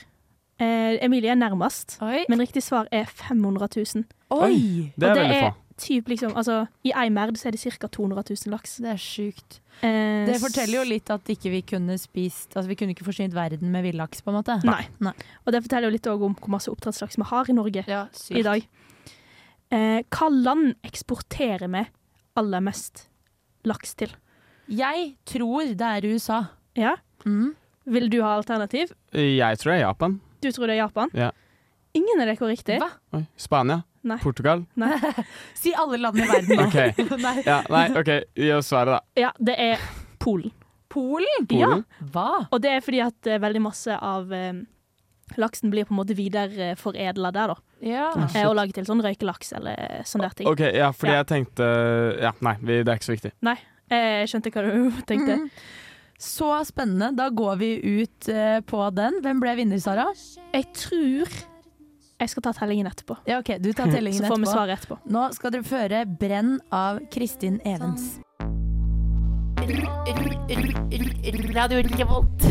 Eh, 0.59 0.95
Emilie 1.03 1.33
er 1.33 1.39
nærmest, 1.39 1.97
men 2.31 2.39
riktig 2.39 2.63
svar 2.63 2.87
er 2.95 3.07
500 3.11 3.67
000. 3.75 4.05
Oi! 4.31 4.91
Det 4.95 5.07
er 5.09 5.11
Og 5.11 5.19
veldig 5.19 5.39
få. 5.41 5.53
Typ 5.77 6.07
liksom, 6.07 6.31
altså, 6.39 6.61
I 6.87 6.93
ei 6.95 7.09
merd 7.11 7.35
så 7.35 7.49
er 7.49 7.55
det 7.57 7.59
ca. 7.59 7.87
200 7.91 8.23
000 8.29 8.51
laks. 8.53 8.77
Det 8.79 8.91
er 8.93 9.01
sjukt. 9.01 9.57
Eh, 9.83 10.23
Det 10.29 10.37
forteller 10.39 10.77
jo 10.79 10.83
litt 10.87 11.09
at 11.11 11.27
ikke 11.27 11.51
vi 11.51 11.59
kunne 11.67 11.97
spist 11.99 12.55
Altså 12.55 12.69
vi 12.69 12.77
kunne 12.79 12.93
ikke 12.95 13.03
forsynt 13.03 13.33
verden 13.35 13.73
med 13.73 13.83
villaks, 13.83 14.21
på 14.23 14.31
en 14.31 14.37
måte. 14.39 14.55
Nei. 14.63 14.85
Og 15.43 15.51
det 15.51 15.61
forteller 15.65 15.89
jo 15.89 15.95
litt 15.97 16.07
også 16.07 16.29
om 16.29 16.35
hvor 16.39 16.53
masse 16.55 16.71
oppdrettslaks 16.71 17.19
vi 17.19 17.27
har 17.27 17.49
i 17.51 17.57
Norge 17.57 17.83
ja, 17.91 18.05
i 18.31 18.45
dag. 18.45 18.67
Eh, 19.75 19.99
hva 20.15 20.29
land 20.31 20.75
eksporterer 20.87 21.67
vi 21.67 21.83
aller 22.39 22.63
mest 22.63 23.07
laks 23.67 23.95
til? 23.99 24.13
Jeg 24.71 25.15
tror 25.27 25.73
det 25.75 25.89
er 25.91 26.07
USA. 26.07 26.39
Ja? 26.79 26.95
Mm. 27.25 27.51
Vil 27.85 28.07
du 28.09 28.21
ha 28.23 28.37
alternativ? 28.39 28.93
Jeg 29.11 29.59
tror 29.59 29.73
det 29.73 29.81
er 29.81 29.85
Japan. 29.89 30.19
Du 30.41 30.51
tror 30.51 30.67
det 30.69 30.77
er 30.77 30.85
Japan? 30.85 31.11
Ja. 31.13 31.31
Ingen 31.95 32.21
av 32.21 32.27
dere 32.27 32.35
er 32.39 32.51
riktig. 32.51 32.79
Hva? 32.81 32.89
Oi. 33.15 33.25
Spania. 33.39 33.83
Nei. 34.05 34.19
Portugal. 34.21 34.61
Nei. 34.77 34.93
Si 35.61 35.73
alle 35.73 35.97
land 35.97 36.19
i 36.21 36.27
verden, 36.29 36.59
da. 36.61 36.67
OK. 36.67 37.19
Nei. 37.25 37.35
Ja, 37.45 37.57
nei, 37.73 37.87
OK. 37.97 38.11
Gi 38.37 38.51
oss 38.53 38.69
svaret, 38.69 38.99
da. 38.99 39.21
Ja, 39.27 39.31
det 39.41 39.55
er 39.61 39.81
Polen. 40.21 40.53
Polen? 40.93 41.47
Polen? 41.49 41.81
Ja. 41.83 42.07
Hva? 42.13 42.29
Og 42.53 42.61
det 42.63 42.71
er 42.77 42.83
fordi 42.85 43.01
at 43.03 43.27
uh, 43.27 43.39
veldig 43.43 43.61
masse 43.65 43.95
av 43.97 44.29
eh, 44.33 44.61
laksen 45.41 45.71
blir 45.73 45.87
på 45.89 45.95
en 45.95 45.99
måte 45.99 46.15
videreforedla 46.17 47.31
der, 47.35 47.51
da. 47.55 47.79
Ja. 47.85 48.05
Eh, 48.29 48.45
og 48.47 48.53
laget 48.57 48.77
til 48.79 48.85
sånn 48.87 49.01
røykelaks 49.03 49.51
eller 49.57 50.05
sånne 50.07 50.29
der 50.29 50.37
ting. 50.37 50.47
OK, 50.49 50.61
ja, 50.77 50.91
fordi 50.95 51.11
Ja. 51.11 51.17
jeg 51.23 51.27
tenkte 51.33 51.67
Ja, 52.21 52.31
nei, 52.45 52.55
vi, 52.61 52.77
det 52.85 52.93
er 52.93 53.01
ikke 53.01 53.09
så 53.09 53.15
viktig. 53.17 53.33
Nei, 53.45 53.57
jeg 53.91 54.29
skjønte 54.31 54.53
hva 54.55 54.63
du 54.69 55.01
tenkte. 55.09 55.39
Mm. 55.41 55.49
Så 56.25 56.47
spennende. 56.69 57.11
Da 57.17 57.27
går 57.33 57.57
vi 57.59 57.73
ut 58.05 58.29
uh, 58.31 58.61
på 58.69 58.85
den. 58.95 59.19
Hvem 59.25 59.41
ble 59.43 59.57
vinner, 59.59 59.81
Sara? 59.83 60.07
Jeg 60.55 60.69
tror 60.79 61.35
jeg 62.15 62.31
skal 62.31 62.45
ta 62.45 62.53
tellingen 62.55 62.87
etterpå. 62.87 63.17
Ja, 63.27 63.41
ok, 63.41 63.57
du 63.59 63.71
tar 63.73 63.91
tellingen 63.91 64.23
etterpå. 64.23 64.27
Så 64.29 64.33
får 64.33 64.43
vi 64.43 64.51
svaret 64.51 64.79
etterpå. 64.79 64.99
Nå 65.11 65.25
skal 65.35 65.55
dere 65.55 65.67
føre 65.67 66.05
'Brenn' 66.07 66.59
av 66.71 67.01
Kristin 67.11 67.59
Evens. 67.67 68.15
Radio 71.55 71.81
Revolt. 71.83 72.47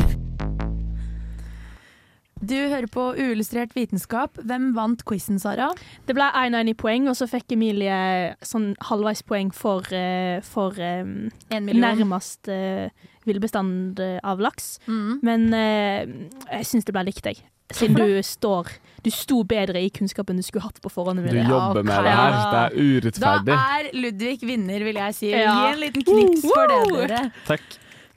Du 2.44 2.56
hører 2.68 2.86
på 2.92 3.06
Uillustrert 3.16 3.72
vitenskap. 3.72 4.36
Hvem 4.36 4.74
vant 4.76 5.00
quizen, 5.08 5.38
Sara? 5.40 5.70
Det 6.04 6.12
ble 6.12 6.26
1-1 6.28 6.74
i 6.74 6.76
poeng, 6.76 7.08
og 7.08 7.16
så 7.16 7.24
fikk 7.30 7.54
Emilie 7.56 8.34
sånn 8.44 8.74
halvveis 8.84 9.24
poeng 9.24 9.48
for, 9.54 9.86
eh, 9.96 10.44
for 10.44 10.76
um, 10.76 11.30
nærmest 11.48 12.52
uh, 12.52 12.92
villbestand 13.24 14.02
av 14.20 14.44
laks. 14.44 14.74
Mm. 14.84 15.24
Men 15.24 15.48
uh, 15.56 16.04
jeg 16.50 16.68
syns 16.68 16.84
det 16.84 16.92
ble 16.92 17.06
likt, 17.08 17.24
jeg. 17.24 17.40
Siden 17.72 17.96
du 17.96 18.20
står 18.20 18.68
Du 19.04 19.10
sto 19.12 19.42
bedre 19.44 19.82
i 19.84 19.90
kunnskapen 19.92 20.38
du 20.40 20.44
skulle 20.46 20.64
hatt 20.64 20.80
på 20.80 20.88
forhånd. 20.92 21.20
Du 21.28 21.36
jobber 21.36 21.82
med 21.84 21.92
det 21.92 22.12
her. 22.16 22.32
Det 22.40 22.60
er 22.64 22.72
urettferdig. 22.80 23.52
Da 23.52 23.60
er 23.76 23.84
Ludvig 23.92 24.40
vinner, 24.48 24.80
vil 24.88 24.96
jeg 25.02 25.12
si. 25.18 25.28
Ja. 25.34 25.52
Gi 25.52 25.60
en 25.74 25.80
liten 25.82 26.02
knips 26.08 26.40
for 26.48 26.64
det, 26.72 26.78
dere. 27.10 27.20
Takk. 27.48 27.66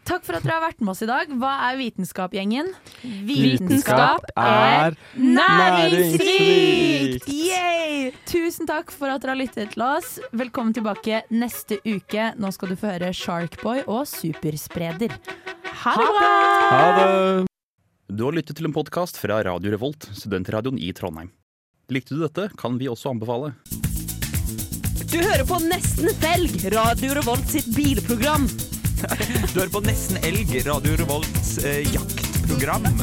Takk 0.07 0.23
for 0.23 0.37
at 0.37 0.43
dere 0.45 0.55
har 0.55 0.63
vært 0.63 0.79
med 0.79 0.87
oss 0.93 1.01
i 1.03 1.07
dag. 1.09 1.27
Hva 1.35 1.51
er 1.67 1.75
vitenskap-gjengen? 1.81 2.69
Vitenskap 3.27 4.23
er 4.39 4.95
næringsrikt. 5.19 7.27
Yay! 7.27 8.15
Tusen 8.31 8.63
takk 8.69 8.87
for 8.95 9.11
at 9.11 9.19
dere 9.25 9.35
har 9.35 9.41
lyttet 9.41 9.75
til 9.75 9.83
oss. 9.83 10.15
Velkommen 10.31 10.71
tilbake 10.77 11.25
neste 11.35 11.81
uke. 11.83 12.31
Nå 12.39 12.47
skal 12.55 12.71
du 12.71 12.79
få 12.79 12.87
høre 12.93 13.11
Sharkboy 13.11 13.83
og 13.83 14.07
Superspreder. 14.07 15.11
Ha 15.83 15.91
det 15.99 16.07
bra! 16.15 16.31
Ha 16.71 16.87
det. 17.01 17.11
Du 18.07 18.23
har 18.23 18.31
lyttet 18.31 18.55
til 18.55 18.69
en 18.69 18.71
podkast 18.71 19.17
fra 19.19 19.41
Radio 19.43 19.73
Revolt, 19.73 20.05
studentradioen 20.15 20.77
i 20.79 20.93
Trondheim. 20.95 21.27
Likte 21.91 22.15
du 22.15 22.21
dette, 22.21 22.45
kan 22.55 22.77
vi 22.79 22.87
også 22.87 23.11
anbefale. 23.11 23.49
Du 25.11 25.17
hører 25.19 25.43
på 25.47 25.57
Nesten 25.65 26.07
Felg, 26.21 26.55
Radio 26.71 27.17
Revolt 27.19 27.51
sitt 27.51 27.67
bilprogram. 27.75 28.47
Du 29.51 29.59
hører 29.59 29.69
på 29.73 29.81
Nesten 29.85 30.17
Elg, 30.25 30.55
Radio 30.65 30.95
Revolts 31.03 31.57
eh, 31.67 31.83
jaktprogram. 31.91 32.87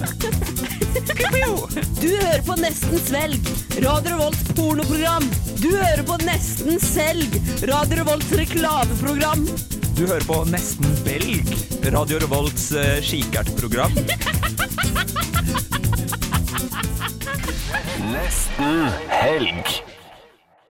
Du 2.01 2.09
hører 2.09 2.43
på 2.47 2.57
Nesten 2.63 2.99
Svelg, 3.05 3.53
Radio 3.85 4.17
Revolts 4.17 4.43
pornoprogram. 4.57 5.29
Du 5.61 5.69
hører 5.75 6.03
på 6.09 6.17
Nesten 6.25 6.81
Selg, 6.81 7.39
Radio 7.69 8.01
Revolts 8.01 8.33
reklameprogram. 8.41 9.45
Du 9.95 10.07
hører 10.09 10.25
på 10.27 10.41
Nesten 10.51 10.91
Belg, 11.07 11.47
Radio 11.95 12.19
Revolts 12.19 12.73
eh, 12.75 12.97
kikertprogram. 13.03 13.95
Nesten 18.11 18.89
helg. 19.13 19.71